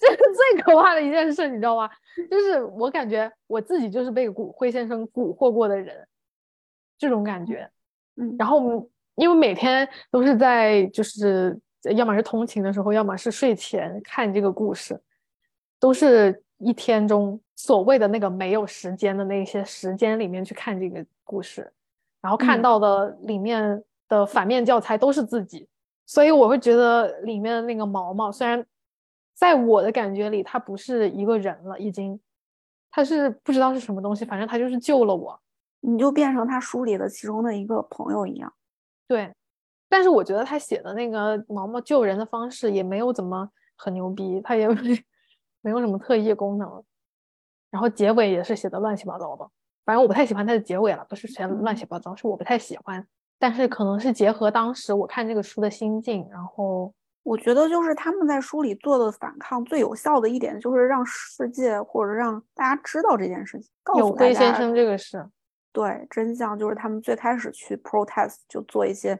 [0.00, 1.88] 这是最可怕的一件事，你知道吗？
[2.30, 6.06] 就是我感觉我自己就是被蛊灰先生蛊惑过的人，
[6.98, 7.68] 这种感觉。
[8.16, 11.58] 嗯，然后因为每天都是在就是
[11.94, 15.00] 要么是通勤的时候，要么是睡前看这个故事，
[15.80, 21.72] 都是一天中所谓的那个没有时间的那些时间里面去看这个故事，
[22.20, 25.66] 然后看到的里面的反面教材都是自己。
[26.06, 28.66] 所以我会觉得里面的那个毛毛，虽然
[29.32, 32.18] 在我的感觉里，他不是一个人了，已经，
[32.90, 35.40] 他是不知道是什么东西，反正他就是救了我，
[35.80, 38.52] 你就变成他书里的其中的一个朋友一样。
[39.06, 39.32] 对，
[39.88, 44.74] 但是我觉得他写的那个毛毛救人的方式也没有怎么很牛逼，他也没
[45.62, 46.82] 没有什么特异功能，
[47.70, 49.48] 然后结尾也是写的乱七八糟的，
[49.84, 53.06] 反正我不太喜欢它的结尾了，不是写乱七八糟，是我不太喜欢。
[53.38, 56.92] 但是可能是结合当时我看这个书的心境，然后
[57.22, 65.26] 我觉得就是他们在书里做的反抗最有效的一点，就是让世界或者让大家知道这件事情，告诉大家先生这个事，
[65.72, 69.18] 对真相就是他们最开始去 protest 就做一些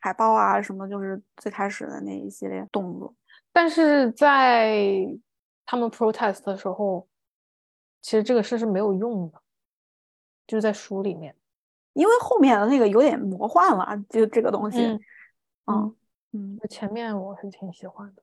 [0.00, 3.14] 海报啊什么，就是最开始的那一系列动作。
[3.52, 5.06] 但是在
[5.72, 7.08] 他们 protest 的时候，
[8.02, 9.40] 其实这个事是没有用的，
[10.46, 11.34] 就是在书里面。
[11.94, 14.84] 因为后面的那个有点魔幻了，就这个东西，
[15.64, 15.96] 嗯
[16.32, 18.22] 嗯，前面我是挺喜欢的。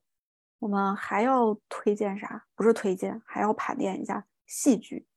[0.60, 2.46] 我们还要推荐啥？
[2.54, 5.08] 不是推荐，还要盘点一下戏剧。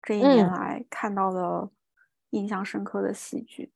[0.00, 1.68] 这一年来看到的
[2.30, 3.72] 印象深刻的戏剧。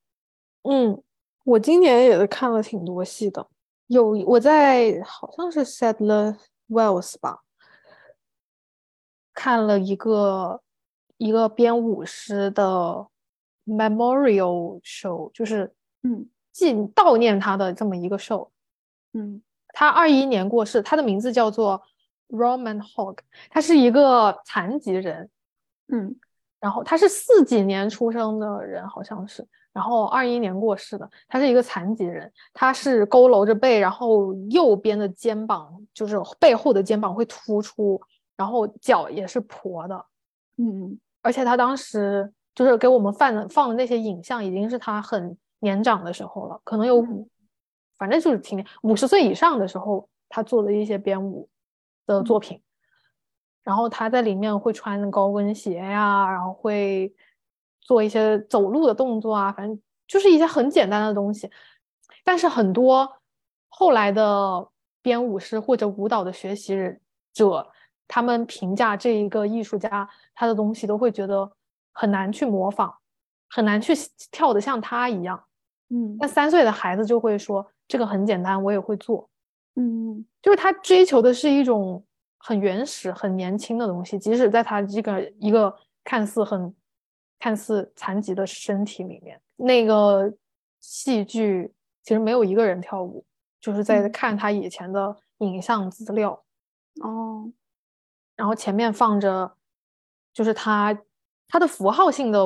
[0.62, 1.02] 嗯，
[1.42, 3.48] 我今年也是看了挺多戏的。
[3.88, 7.42] 有我在好像是 Sadler Wells 吧，
[9.34, 10.60] 看了一个
[11.16, 13.06] 一个编舞师的。
[13.64, 15.72] Memorial show 就是
[16.02, 18.48] 嗯，纪悼念他的这么一个 show。
[19.12, 21.80] 嗯，他二一年过世，他的名字叫做
[22.28, 23.18] Roman Hogg，
[23.50, 25.30] 他是一个残疾人。
[25.92, 26.16] 嗯，
[26.58, 31.08] 然后他是四几年出生的人，好像是，然后二一年过世的。
[31.28, 38.02] 他是一个残疾人，他是佝偻着背，然后右边的肩膀就是背后的肩膀会突出，
[38.43, 40.05] 然后脚也是跛的。
[40.57, 42.32] 嗯，而且他当时。
[42.55, 47.26] 就是给我们放的放的那些影像，已经是他很年长的时候了，可能有五，
[47.97, 51.49] 反正就是挺五十岁以上的时候，他做的一些编舞
[52.05, 52.61] 的作品。
[53.62, 57.11] 然后他在里面会穿高跟鞋呀，然后会
[57.80, 61.51] 做一些走路的动作啊，反正就是一些很简单的东西。
[62.22, 63.11] 但是很多
[63.70, 64.68] 后来的
[65.01, 66.76] 编舞师或者舞蹈的学习
[67.32, 67.66] 者，
[68.12, 71.50] 他们评价这一个艺术家他的东西，都会觉得。
[71.94, 72.90] 很难去模仿，
[73.50, 73.92] 很难去
[74.30, 75.38] 跳得像他一样。
[75.90, 79.28] 嗯，那三岁的孩子就会说这个很简单，我也会做。
[79.74, 82.02] 嗯，就是他追求的是一种
[82.38, 86.74] 很原始、很年轻的东西，即使在他这个一个看似很
[87.38, 90.32] 看似残疾的身体里面，那个
[90.80, 91.70] 戏剧
[92.02, 93.22] 其实没有一个人跳舞，
[93.60, 96.42] 就是在看他以前的影像资料。
[97.02, 97.52] 哦，
[98.43, 99.55] 然后前面放着，
[100.34, 100.99] 就是他。
[101.49, 102.40] 它的符号性的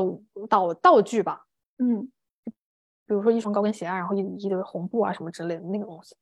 [0.50, 1.46] 道道具吧，
[1.78, 2.10] 嗯，
[3.06, 6.16] 比如说一双高跟鞋啊，然后一一堆红布啊什么之类的那个东西，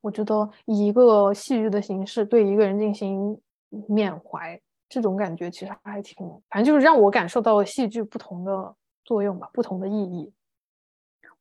[0.00, 3.38] 我觉得以一个戏剧的形式对一个人进行
[3.86, 4.58] 缅怀，
[4.88, 10.32] 这种感觉其实还挺，反正就是让我感受到戏剧不同的作用吧，不同的意义。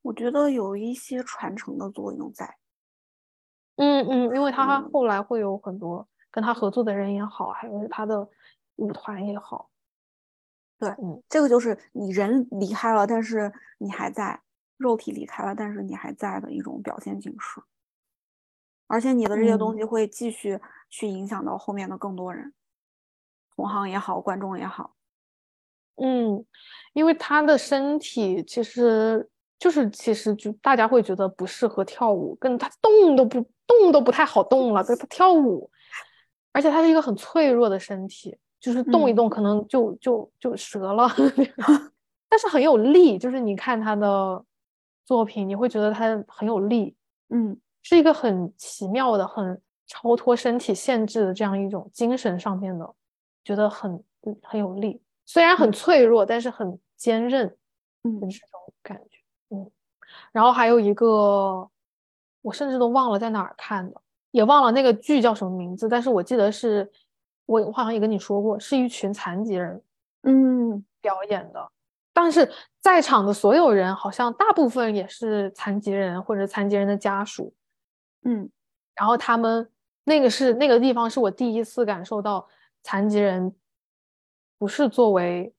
[0.01, 2.57] 我觉得有一些传承的作用在。
[3.77, 8.27] 嗯嗯，因为他后来会有很多跟他合作的人也好，还有他的
[8.77, 9.69] 舞团也好。
[10.79, 14.41] 对，嗯，这个就是你人离开了，但是你还在，
[14.77, 17.61] 肉体离开了，但是你还在的一种表现形式。
[18.87, 20.59] 而且你的这些东西会继续
[20.89, 22.53] 去影响到后面的更多人，
[23.55, 24.95] 同行也好，观众也好。
[25.97, 26.43] 嗯，
[26.93, 29.29] 因为他的身体其实
[29.59, 35.69] 就是，其实就大家会觉得不适合跳舞，跟他动都不动都不太好动了，他跳舞，
[36.51, 38.37] 而且他是一个很脆弱的身体。
[38.59, 41.09] 就是动一动，可能就就就折了，
[42.29, 43.17] 但是很有力。
[43.17, 44.45] 就是你看他的
[45.03, 46.95] 作品，你会觉得他很有力，
[47.29, 52.87] 嗯，是一个很奇妙的、很超脱身体限制的这样一种精神上面的，
[53.43, 54.03] 觉得很
[54.43, 55.01] 很有力。
[55.25, 57.47] 虽然很脆弱，但是很坚韧，
[58.03, 59.17] 嗯，这种感觉，
[59.55, 59.71] 嗯。
[60.31, 61.67] 然后还有一个，
[62.43, 63.99] 我甚至都忘了在哪儿看的，
[64.31, 66.91] 也忘了那个剧叫什么名字，但是我记得是。
[67.47, 69.81] 我我好像也跟你说过，是一群残疾人，
[70.21, 71.69] 嗯，表演的。
[72.13, 77.53] 但是在场的所有人，好像大部分也是残疾人或者残疾人的家属，
[78.23, 78.49] 嗯。
[78.95, 79.69] 然后他们
[80.05, 82.47] 那个是那个地方是我第一次感受到
[82.83, 83.53] 残疾人
[84.57, 85.53] 不是作为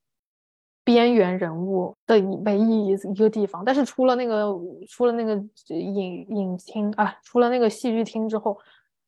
[0.85, 4.53] 边缘人物的唯一一一个地方，但是出了那个
[4.89, 5.35] 出了那个
[5.69, 8.59] 影影厅啊，出了那个戏剧厅之后，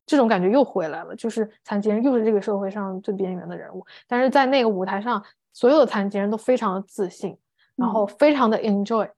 [0.05, 5.23] 这种感觉又回来了，就是残疾人又是这个社会上最边缘的人物，但是在那个舞台上，
[5.53, 7.37] 所有的残疾人都非常的自信，
[7.75, 9.09] 然后非常的 enjoy，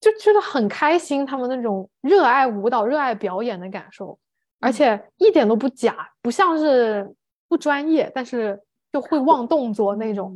[0.00, 4.18] 就觉得很开心，他们那种热爱舞蹈、热爱表演的感受。
[4.58, 7.14] 而且一点都不假，不像是
[7.46, 8.58] 不专业，但是
[8.90, 10.34] 就会忘动作那种，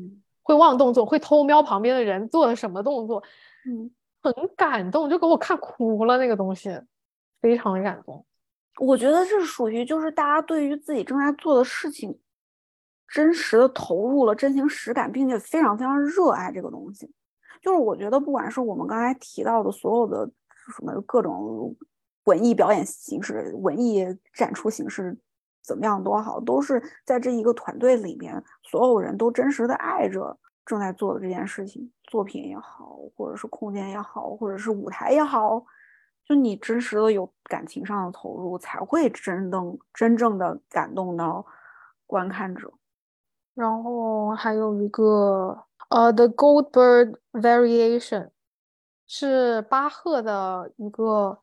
[0.50, 3.22] 会忘动作，会偷瞄旁边的人做的什么动作，
[3.66, 3.90] 嗯，
[4.20, 6.68] 很感动，就给我看哭了那个东西，
[7.40, 8.24] 非常的感动。
[8.78, 12.18] 我觉得这是属于就是大家对于自己正在做的事情，
[13.08, 17.10] 真实的投入了真情实感，并且非常非常热爱这个东西。
[17.62, 20.28] 就是我觉得不管是我们刚才提到的所有的
[20.76, 21.76] 什么各种。
[22.24, 25.16] 文艺表演形式、文艺展出形式
[25.62, 35.64] 怎么样多好，都是在这一个团队里面，所有人都真实的爱着正在做的这件事情，作品也好，或者是空间也好，或者是舞台也好，
[36.24, 41.44] 就你真实的有感情上的投入，才会真正真正的感动到
[42.06, 42.72] 观看者。
[43.54, 48.26] 然后还有一个呃，《The Goldberg Variation》
[49.06, 51.40] 是巴赫的一个。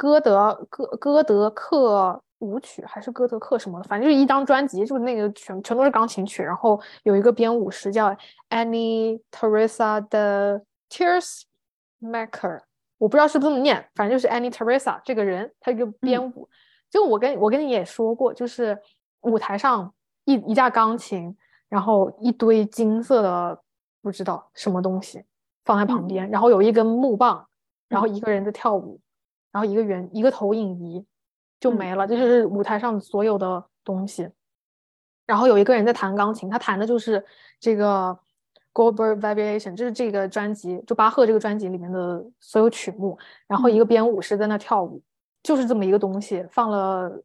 [0.00, 8.16] 歌德歌歌德克舞曲还是歌德克什么的，反正就是一张专辑，就是那个全全都是钢琴曲，然后有一个编舞师叫
[8.50, 12.60] Annie Teresa 的 Tearsmaker，
[12.98, 16.48] 我不知道是不是这么念，反正就是 Annie Teresa 这个人，他就编舞。
[16.90, 18.78] 就我跟我跟你也说过，就是
[19.22, 19.92] 舞台上
[20.24, 21.36] 一一架钢琴，
[21.68, 23.60] 然后一堆金色的
[24.00, 25.24] 不知道什么东西
[25.64, 27.46] 放在旁边，然后有一根木棒，
[27.88, 29.00] 然后一个人在跳舞。
[29.50, 31.02] 然后一个圆一个投影仪
[31.60, 34.28] 就没了，这就是舞台上所有的东西。
[35.26, 37.24] 然后有一个人在弹钢琴，他弹的就是
[37.60, 38.18] 这个
[38.72, 43.18] Goldberg Variation，就是这个专辑，就巴赫这个专辑里面的所有曲目。
[43.46, 45.02] 然后一个编舞师在那跳舞，
[45.42, 47.22] 就是这么一个东西，放了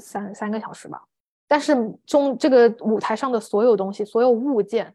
[0.00, 1.04] 三三个小时吧。
[1.46, 1.74] 但是
[2.06, 4.94] 中这个舞台上的所有东西，所有物件。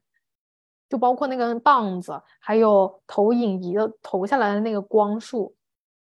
[0.89, 5.55] 就包括那根棒子，还有投影仪的投下来的那个光束，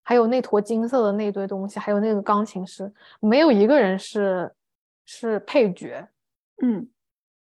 [0.09, 4.51] 还有那坨金色的那堆东西，还有那个钢琴师，没有一个人是
[5.05, 6.03] 是配角，
[6.63, 6.89] 嗯，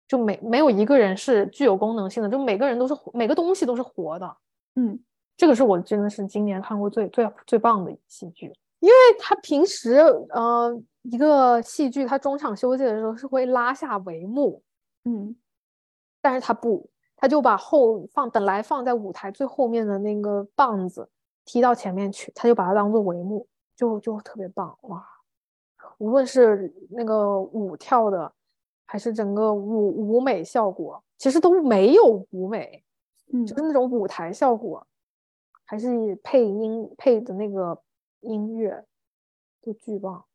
[0.08, 4.38] 就没没有一个人是具有功能性的，就每个人都是每个东西都是活的，
[4.74, 5.00] 嗯，
[5.38, 9.98] 这个是我真的是今年看过最最最棒的戏剧，因为他平时
[10.32, 14.64] 呃一个戏剧他中场休息的时候是会拉下帷幕，
[15.06, 15.36] 嗯，
[16.24, 16.90] 但是他不。
[17.20, 21.10] 他就把后放本来放在舞台最后面的那个棒子
[21.48, 25.04] 踢到前面去，他就把它当做帷幕，就就特别棒哇！
[25.98, 28.32] 无论是那个舞跳的，
[28.86, 32.84] 还是整个舞舞美效果，其实都没有舞美，
[33.34, 34.86] 嗯，就是那种舞台效果，
[35.64, 37.82] 还是配音配的那个
[38.20, 38.86] 音乐
[39.62, 40.26] 都巨棒。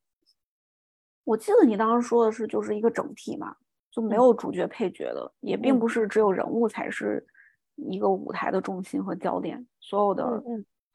[1.23, 3.55] 我记得你当时说的是就是一个整体嘛。
[3.93, 7.23] 就没有主角配角的，也并不是只有人物才是
[7.75, 9.63] 一个舞台的重心和焦点。
[9.79, 10.43] 所有的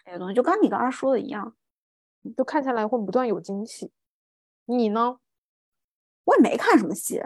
[0.09, 1.55] 这些东西，就跟你刚才说的一样，
[2.35, 3.91] 就看下来会不断有惊喜。
[4.65, 5.19] 你呢？
[6.25, 7.23] 我也没看什么戏，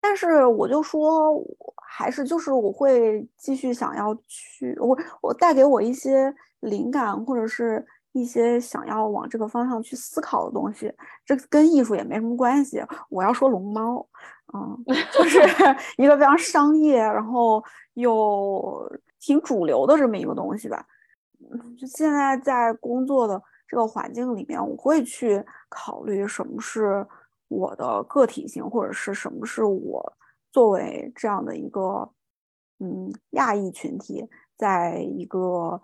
[0.00, 1.42] 但是我就说，
[1.76, 10.92] 还是就是我会继续想要去，我我带给我一些灵感，或者是一些想要往这个方向去思考的东西。
[11.24, 12.82] 这跟艺术也没什么关系。
[13.08, 14.06] 我要说龙猫。
[14.52, 15.38] 嗯， 就是
[15.96, 17.62] 一个非常商业，然后
[17.94, 20.84] 又挺主流的这么一个东西吧。
[21.78, 27.06] 就现在在工作的这个环境里面，我会去考虑什么是
[27.48, 30.12] 我的个体性，或者是什么是我
[30.52, 32.10] 作为这样的一个
[32.78, 35.80] 嗯亚裔群体，在一个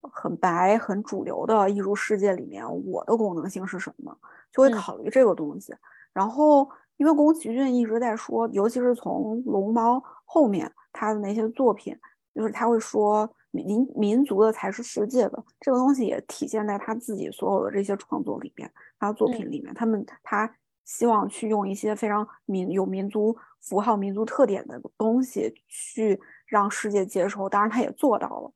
[0.00, 4.16] 很白、很主流的艺术世界里面，我的功能性是什么？
[4.52, 5.74] 就会考虑这个东西，
[6.12, 6.68] 然后。
[6.98, 11.96] 因为宫崎骏一直在说，尤其是从龙猫后面他的那些作品，
[12.34, 20.52] 就是他会说民民族的才是世界的这个东西，也体现在他自己所有的这些创作里面，他的作品里面，他们他
[20.84, 28.52] 希望去用一些非常民有民族符号、民族特点的东西去让世界接受，当然他也做到了。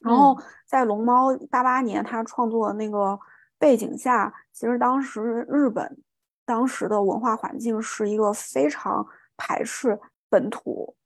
[0.00, 3.18] 然后在龙猫八八年他创作的那个
[3.58, 6.02] 背景下，其实当时日本。
[6.46, 9.06] 当时的文化环境是一个非常
[9.36, 9.96] 排斥
[10.28, 10.96] 本土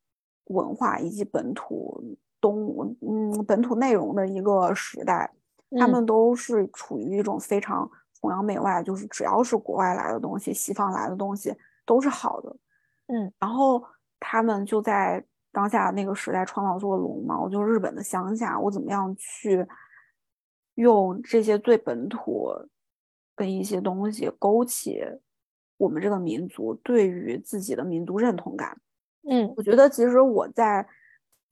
[0.45, 2.03] 文化以及本土
[2.45, 5.31] 东嗯本土内容的一个时代，
[5.79, 7.91] 他们都是处于一种非常
[8.21, 11.55] 崇洋媚外，就是只要是国外来的东西、西方来的东西
[11.87, 12.55] 都是好的。
[13.07, 13.83] 嗯，然后
[14.21, 19.67] 他们就在当下那个时代创造出了龙猫，就日本的乡下，我怎么样去
[20.75, 22.51] 用这些最本土
[23.37, 25.03] 的一些东西勾起
[25.79, 28.79] 我们这个民族对于自己的民族认同感。
[29.31, 30.87] 嗯，我觉得其实我在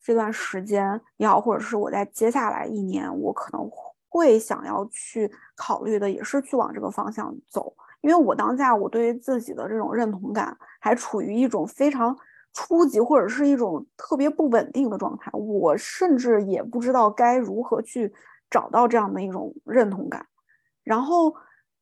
[0.03, 3.70] 这段时间也好，或者是我在接下来一年，我可能
[4.09, 7.74] 会想要去考虑的，也是去往这个方向走。
[8.00, 12.16] 因为我当下我对于自己的这种认同感还处于一种非常
[12.53, 18.12] 初级或者是一种特别不稳定的状态，我甚至也不知道该如何去
[18.50, 20.26] 找到这样的一种认同感。
[20.82, 21.32] 然后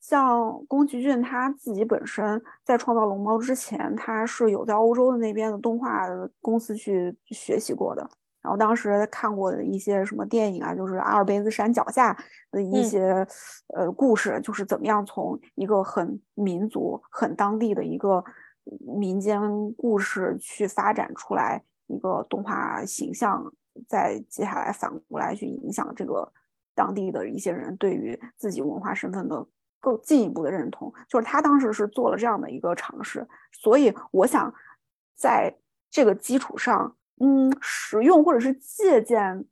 [0.01, 6.07] 像宫崎骏他自己本身在创造龙猫之前，他是有在欧洲的那边的动画
[6.41, 8.09] 公司去学习过的。
[8.43, 12.17] 然后当时看过的一些什么电影啊，就是阿尔卑斯山脚下
[12.51, 13.27] 的一些
[13.77, 18.25] 呃故事，就是怎么样从一个很民族、很当地的一个
[18.97, 19.39] 民间
[19.75, 23.45] 故事去发展出来一个动画形象，
[23.87, 26.33] 再接下来反过来去影响这个
[26.75, 29.47] 当地的一些人对于自己文化身份的
[29.81, 30.93] 更进一步的认同。
[31.09, 34.55] 就是他当时是做了这样的一个尝试，所以我想
[35.17, 35.57] 在
[35.91, 36.97] 这个基础上。
[37.23, 39.45] 嗯，使用或者是借鉴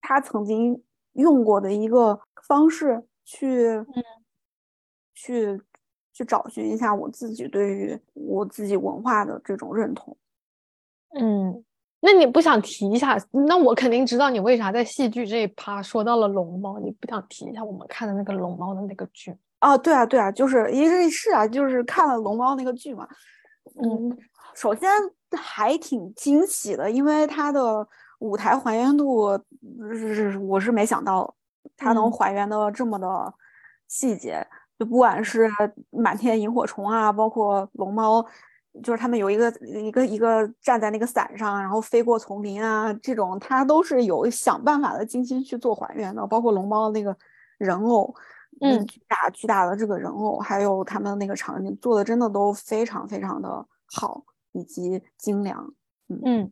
[0.00, 3.80] 他曾经用过的一个方式去，
[5.14, 5.62] 去
[6.12, 10.16] 去找寻一下我自己对于我自己文化的这种认同。
[11.14, 11.64] 嗯，
[12.00, 13.16] 那你不想提一下？
[13.30, 19.32] 那我肯定知道你为啥在戏剧这一趴说到了龙猫，你不想提一下我们看的那个龙猫的那个剧？
[19.70, 23.08] 啊，对啊，对啊，就是因为是啊，就是看了龙猫那个剧嘛。
[23.82, 24.16] 嗯，
[24.54, 24.90] 首先。
[25.36, 27.86] 还挺惊喜的，因为它的
[28.20, 29.38] 舞台还原度
[29.92, 31.34] 是我是没想到
[31.76, 33.34] 它能还原的这么的
[33.88, 34.46] 细节，
[34.78, 35.50] 就不管是
[35.90, 38.24] 满天萤火虫啊，包括龙猫，
[38.84, 47.14] 就是他们有一个一个一个站在那个伞上，然后飞过丛林啊，这种它都是有想办法的精心去做还原的，包括龙猫那个
[47.58, 48.14] 人偶，
[48.60, 54.22] 嗯，巨大巨大的这个人偶，还有他们那个场景做的真的都非常非常的好。
[54.52, 55.70] 以及精良，
[56.08, 56.50] 嗯，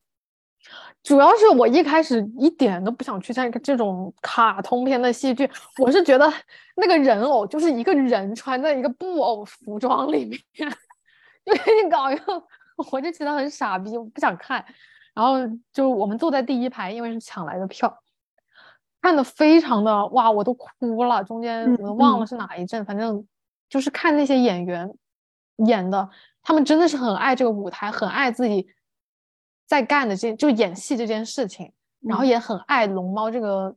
[1.03, 6.31] 主要是我一开始一点都不想去看这种卡通片的戏剧，我是觉得
[6.77, 10.71] 那个人偶就是一个人穿在一个布偶服装里面，
[11.47, 12.45] 就给你搞一个，
[12.93, 14.63] 我就觉得很傻逼，我不想看。
[15.15, 15.37] 然后
[15.73, 18.03] 就我们坐在第一排，因为是抢来的票，
[19.05, 23.23] 看的非常的哇，我都哭了，中间我都忘了是哪一阵，反正
[23.69, 24.91] 就是看那些演员
[25.67, 26.09] 演的。
[26.43, 28.67] 他们真的是很爱这个舞台，很爱自己
[29.67, 33.77] 在干的这就演戏这件事情，然后也很爱龙猫这个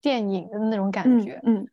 [0.00, 1.40] 电影的那种感觉。
[1.42, 1.66] 嗯，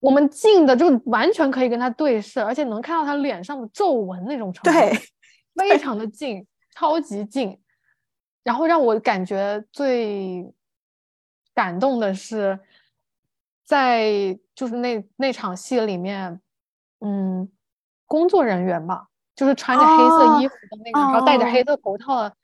[0.00, 4.90] 我们近的就完全可以跟他对视，而且能看到他脸上的皱纹那种程度，对，
[5.54, 7.58] 非常的近，超级近。
[8.42, 10.50] 然后让我感觉最
[11.56, 12.56] 感动的是，
[13.64, 16.40] 在就是那那场戏里面，
[17.00, 17.50] 嗯，
[18.06, 19.08] 工作人员吧。
[19.34, 22.34] 就是穿着黑色衣服的那个，然后戴着黑色头套的，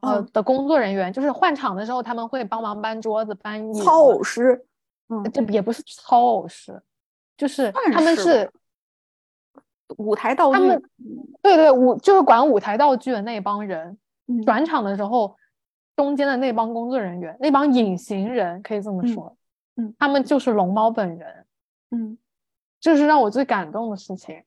[0.00, 3.82] 呃的工作人员，就是换场的时候他们会帮忙搬桌子、搬椅子。
[3.82, 4.64] 操偶师，
[5.08, 6.80] 嗯，这也不是操偶师，
[7.36, 8.48] 就是他们是
[9.96, 10.58] 舞台道具。
[10.60, 10.80] 他们
[11.42, 13.98] 对对舞就是管舞台道具的那帮人。
[14.44, 15.36] 转场的时候，
[15.96, 19.34] 中间的那帮工作人员，那帮隐形人可以这么说，
[19.76, 21.46] 嗯，他们就是龙猫本人，
[21.90, 22.18] 嗯，
[22.78, 24.42] 这是让我最感动的事情。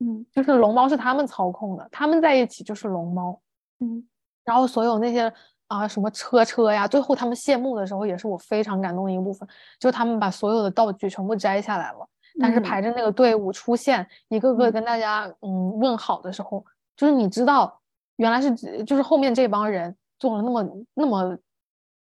[0.00, 3.40] 嗯，就是龙猫是他们操控的，他们在一起就是龙猫。
[3.78, 4.04] 嗯，
[4.44, 5.32] 然后所有那些
[5.68, 9.48] 啊什么车车呀，最后他们谢幕的时候也是我非常感动的一部分，
[9.78, 12.08] 就他们把所有的道具全部摘下来了，
[12.40, 16.64] 但是排着那个队伍出现，一个个跟大家嗯问好的时候，
[16.96, 17.80] 就是你知道
[18.16, 18.52] 原来是
[18.84, 21.36] 就是后面这帮人做了那么那么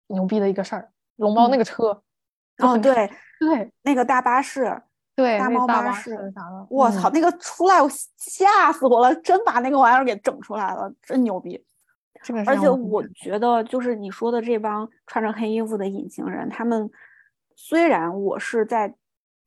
[0.08, 2.02] 牛逼的一个事儿，龙猫那个车，
[2.60, 3.10] 哦对
[3.40, 4.82] 对，那个大巴士。
[5.14, 11.64] 对，大猫巴士啥的，我操，那个出来我吓死我了，真把那个玩意儿给整出来了，真牛逼！
[12.48, 16.90] 而且我觉得，就是你说的这帮穿着黑衣服的隐形人，他们
[17.56, 18.96] 虽然我是在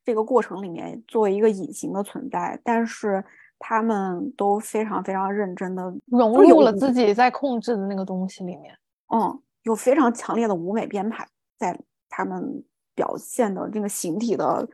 [0.04, 3.24] 这个过程里面作为一个隐形的存在，但是
[3.58, 8.76] 他们都非常非常认真的融入了自己在控制的那个东西里面。
[9.14, 11.26] 嗯，有非常强烈的舞美编排
[11.58, 11.78] 在
[12.08, 12.64] 他们
[12.94, 14.68] 表现的这个形体的。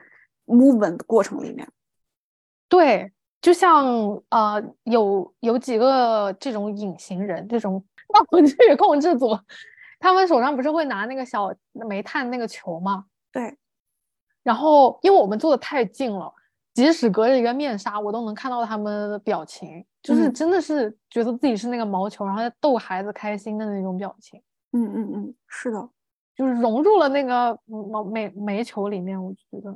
[0.47, 1.69] movement 过程里面，
[2.69, 3.87] 对，就像
[4.31, 7.81] 呃，有有几个这种隐形人，这种
[8.13, 9.39] 道具控制组，
[10.01, 13.05] 他们手上不是会拿那个小煤炭那个球吗？
[13.31, 13.57] 对。
[14.43, 16.35] 然后，因为我们坐的太近了，
[16.73, 24.41] 即使隔着一个面纱，我都能看到他们的表情，就是嗯真的是觉得自己是那个毛球，然后在逗孩子开心的那种表情，
[24.73, 25.89] 嗯嗯嗯，是的，
[26.37, 29.23] 就是融入了那个毛煤煤球里面。
[29.23, 29.73] 我觉得，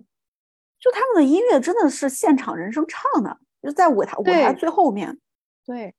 [0.78, 5.18] 就他们的音乐真的是现场人声唱的，就在舞台舞台最后面。
[5.64, 5.94] 对。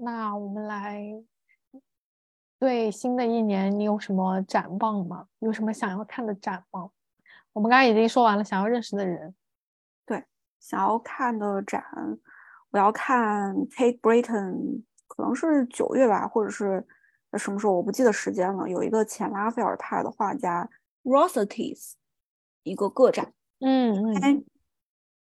[0.00, 1.02] 那我们来
[2.56, 5.26] 对新的一年，你有什么展望吗？
[5.40, 6.88] 有什么想要看的展望？
[7.52, 9.34] 我们刚才已经说完了想要认识的人，
[10.60, 11.82] 想要看的展，
[12.70, 16.86] 我要看 Tate Britain，可能是九月吧，或者是
[17.30, 18.68] 呃什么时候，我不记得时间了。
[18.68, 20.68] 有一个前拉斐尔派的画家
[21.04, 21.92] Rossetti's
[22.62, 23.32] 一个个展。
[23.60, 24.42] 嗯嗯哎，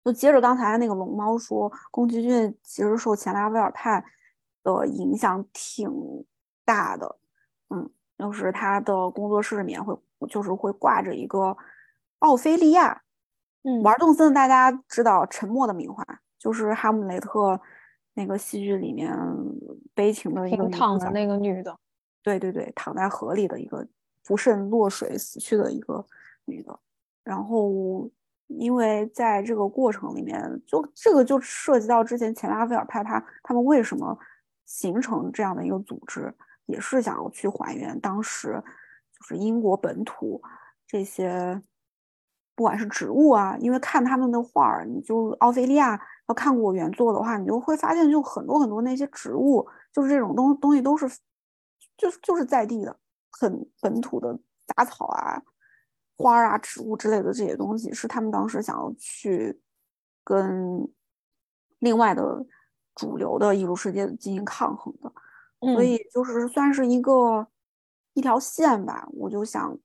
[0.03, 4.03] 就接着刚才那个龙猫说，宫崎骏其实受前拉斐尔派
[4.63, 5.89] 的影响挺
[6.65, 7.17] 大的。
[7.69, 9.95] 嗯，就是他的工作室里面会
[10.27, 11.55] 就是会挂着一个
[12.19, 13.03] 奥菲利亚。
[13.63, 16.03] 嗯，玩动森的大家知道《沉默的名画》，
[16.37, 17.59] 就是哈姆雷特
[18.13, 19.13] 那个戏剧里面
[19.93, 21.77] 悲情的一个躺的那个女的，
[22.23, 23.85] 对对对，躺在河里的一个
[24.25, 26.05] 不慎落水死去的一个
[26.45, 26.79] 女的。
[27.23, 28.09] 然后，
[28.47, 34.17] 因为在这个过程里面，就这个就涉及到之前前拉斐尔派他他们为什么
[34.65, 36.33] 形成这样的一个组织，
[36.65, 38.61] 也是想要去还原当时
[39.11, 40.41] 就是英国本土
[40.87, 41.61] 这些，
[42.59, 51.07] 不管是植物啊，因为看他们的画儿，你就奥菲利亚要看过原作的话，你就会发现就很多很多那些植物，就是这种东东西都是
[51.97, 52.93] 就是就是在地的，
[53.31, 54.37] 很本土的
[54.67, 55.41] 杂草啊。
[56.17, 59.57] 花儿啊、植物之类的这些东西，是他们当时想要去
[60.21, 60.85] 跟
[61.79, 62.45] 另外的
[62.93, 65.09] 主流的艺术世界进行抗衡的，
[65.61, 67.47] 所嗯以就是算是一个
[68.15, 69.07] 一条线吧。
[69.13, 69.77] 我就想，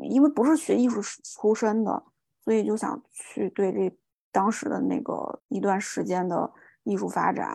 [0.00, 2.02] 因为不是学艺术出身的，
[2.44, 3.96] 所以就想去对这
[4.30, 6.50] 当时的那个一段时间的
[6.84, 7.48] 艺术发展、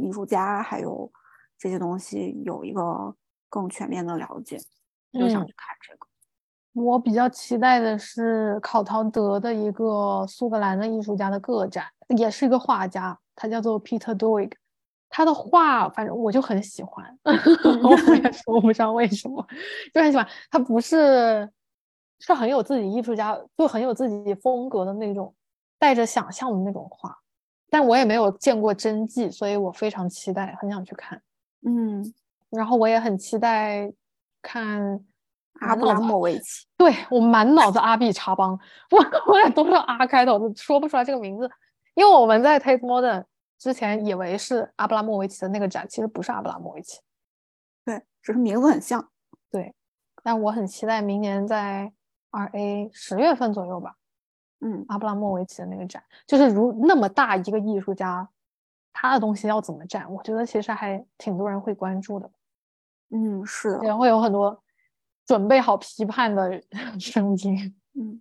[0.00, 1.10] 艺术家还有
[1.58, 3.14] 这些东西有一个
[3.48, 4.56] 更全面的了解，
[5.12, 6.06] 就想嗯去看这个。
[6.74, 11.84] 我比较期待的是考陶德的一个苏格兰的艺术家的个展，
[12.16, 14.52] 也是一个画家，他叫做 Peter Doig。
[15.10, 19.44] 他的画，反正我就很喜欢， 我也说不上为什么，
[19.92, 20.28] 就很喜欢。
[20.50, 21.50] 他不是
[22.20, 25.34] 是很有自己艺术家，就很有自己风格的那种，
[25.78, 27.16] 带着想象的那种画。
[27.70, 31.20] 但我也没有见过真迹，所以我非常期待，很想去看。
[31.66, 32.02] 嗯，
[32.50, 33.92] 然后我也很期待
[34.40, 35.04] 看
[35.60, 36.66] 阿布拉莫维奇。
[36.76, 38.58] 对我满脑子阿比查邦，
[38.90, 41.50] 我我也都是阿开头的，说不出来这个名字，
[41.94, 43.24] 因为我们在 Tate Modern
[43.58, 47.00] 之前以为是阿布拉莫维奇的那个展，其实不是阿布拉莫维奇。
[47.84, 49.06] 对，只是名字很像。
[49.50, 49.74] 对
[50.22, 51.92] 但我很期待明年在
[52.30, 53.96] RA 十月份左右吧，
[54.60, 58.28] 嗯，阿布拉莫维奇的那个展，就是如那么大一个艺术家，
[58.92, 62.30] 他的东西要怎么展，我觉得其实还挺多人会关注的，
[63.10, 64.62] 嗯，是的，也会有很多
[65.26, 66.62] 准备好批判的
[66.98, 67.74] 声音。
[67.94, 68.20] 嗯，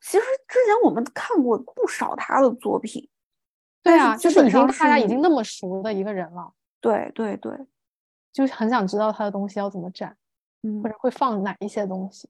[0.00, 3.08] 其实之前我们看过不少他的作品，
[3.82, 7.52] 对啊，就是已经大家已经那么熟的一个人了，对对对，
[8.32, 10.16] 就是很想知道他的东西要怎么展，
[10.62, 12.28] 嗯或，者会放哪一些东西。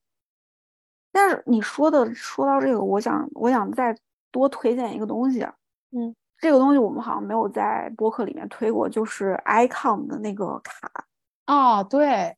[1.16, 3.96] 但是你说的说到这个，我想我想再
[4.30, 5.54] 多推荐一个东西啊，
[5.92, 10.90] 嗯，这个东西我们好像没有在播客里面推过，就是 Icon 的那个卡，
[11.46, 12.36] 啊，对，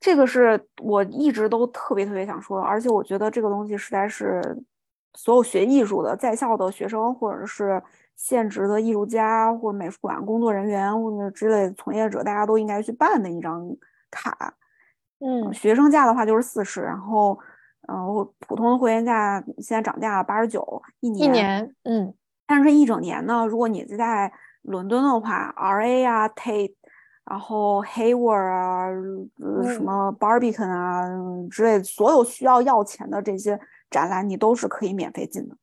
[0.00, 4.42] 这个是我一直都特别特别想说的，而且我觉得这个东西实在是
[5.14, 7.80] 所有学艺术的在校的学生，或者是
[8.16, 13.64] 现职的艺术家或者美术馆工作人员或者之类的从业者，大家都应该去办的一张
[14.10, 14.54] 卡。
[15.20, 15.54] 嗯。
[15.54, 17.38] 学生价的话就是四十，然后，
[17.88, 21.74] 嗯、我普通的会员价现在涨价了八十九一一年。
[21.84, 22.14] 嗯
[22.46, 24.30] 但是一整年呢，如果你是在
[24.62, 26.74] 伦敦的话，RA 啊、Tate，
[27.24, 28.86] 然后 Hayward 啊、
[29.40, 33.58] 呃什嗯么 Barbican 啊嗯之类的，所有需要要钱的这些
[33.90, 35.56] 展览，你都是可以免费进的。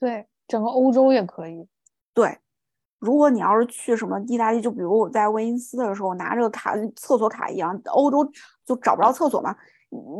[0.00, 1.68] 对，整个欧洲也可以。
[2.12, 2.38] 对，
[2.98, 8.28] 如果你要是去什么意大利，就比如我在威尼斯的时候拿这个卡，厕所卡一样，欧洲
[8.64, 9.56] 就找不着厕所嘛，嗯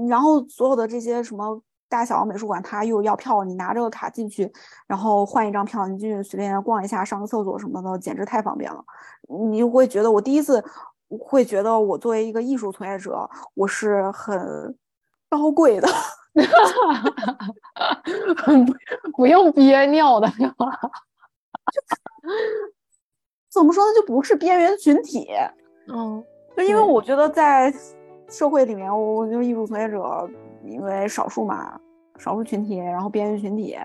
[0.09, 4.51] 然后所有的这些什么大小美术馆，它又要票，你拿这个卡进去，
[4.86, 8.85] 然后换一张票，你进去随便逛一下，上个厕所什么的，简直太方便了。
[9.51, 10.62] 你就会觉得，我第一次
[11.09, 14.77] 会觉得，我作为一个艺术从业者，我是很
[15.28, 15.89] 高贵的。
[18.45, 18.53] 不
[19.12, 20.28] 不用憋尿的？
[23.51, 23.93] 怎么说呢？
[23.95, 25.27] 就不是边缘群体。
[25.89, 26.23] 嗯
[26.57, 27.73] 就因为我觉得在
[28.29, 30.29] 社会里面，我就艺术从业者，
[30.65, 31.81] 因为少数嘛，
[32.19, 33.77] 少数群体，然后边缘群体，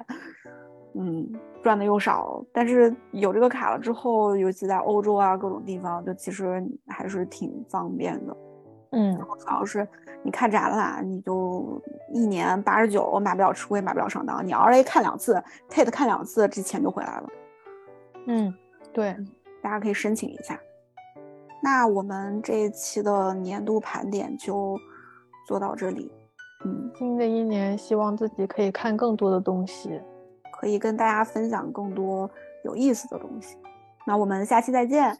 [0.95, 1.27] 嗯，
[1.63, 2.43] 赚的又少。
[2.51, 8.37] 但是有这个卡了之后，尤其在欧洲啊各种地方，就其实还是挺方便的。
[8.91, 9.87] 嗯，主要是
[10.21, 14.45] 你看展览，你就一年八十九，买不了吃亏，买不了上当。
[14.45, 17.29] 你 R A 看两次，Tate 看两次，这钱就回来了。
[18.27, 18.53] 嗯，
[18.91, 19.15] 对，
[19.61, 20.59] 大家可以申请一下。
[21.63, 24.77] 那我们这一期的年度盘点就
[25.47, 26.11] 做到这里。
[26.65, 30.01] 嗯，新的一年希望自己可以看更多的东西，
[30.51, 32.29] 可以跟大家分享更多
[32.65, 33.57] 有意思的东西。
[34.05, 35.15] 那我们下期再见，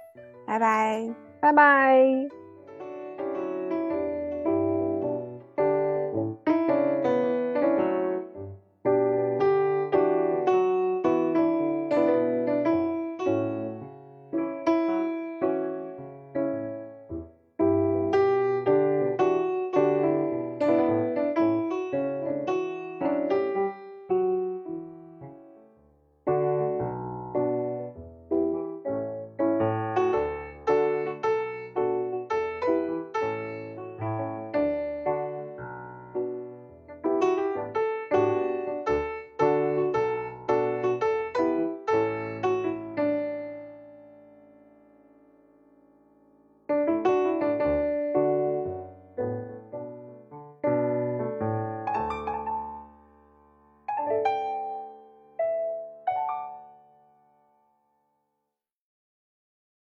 [0.46, 1.10] 拜拜，
[1.40, 2.43] 拜拜。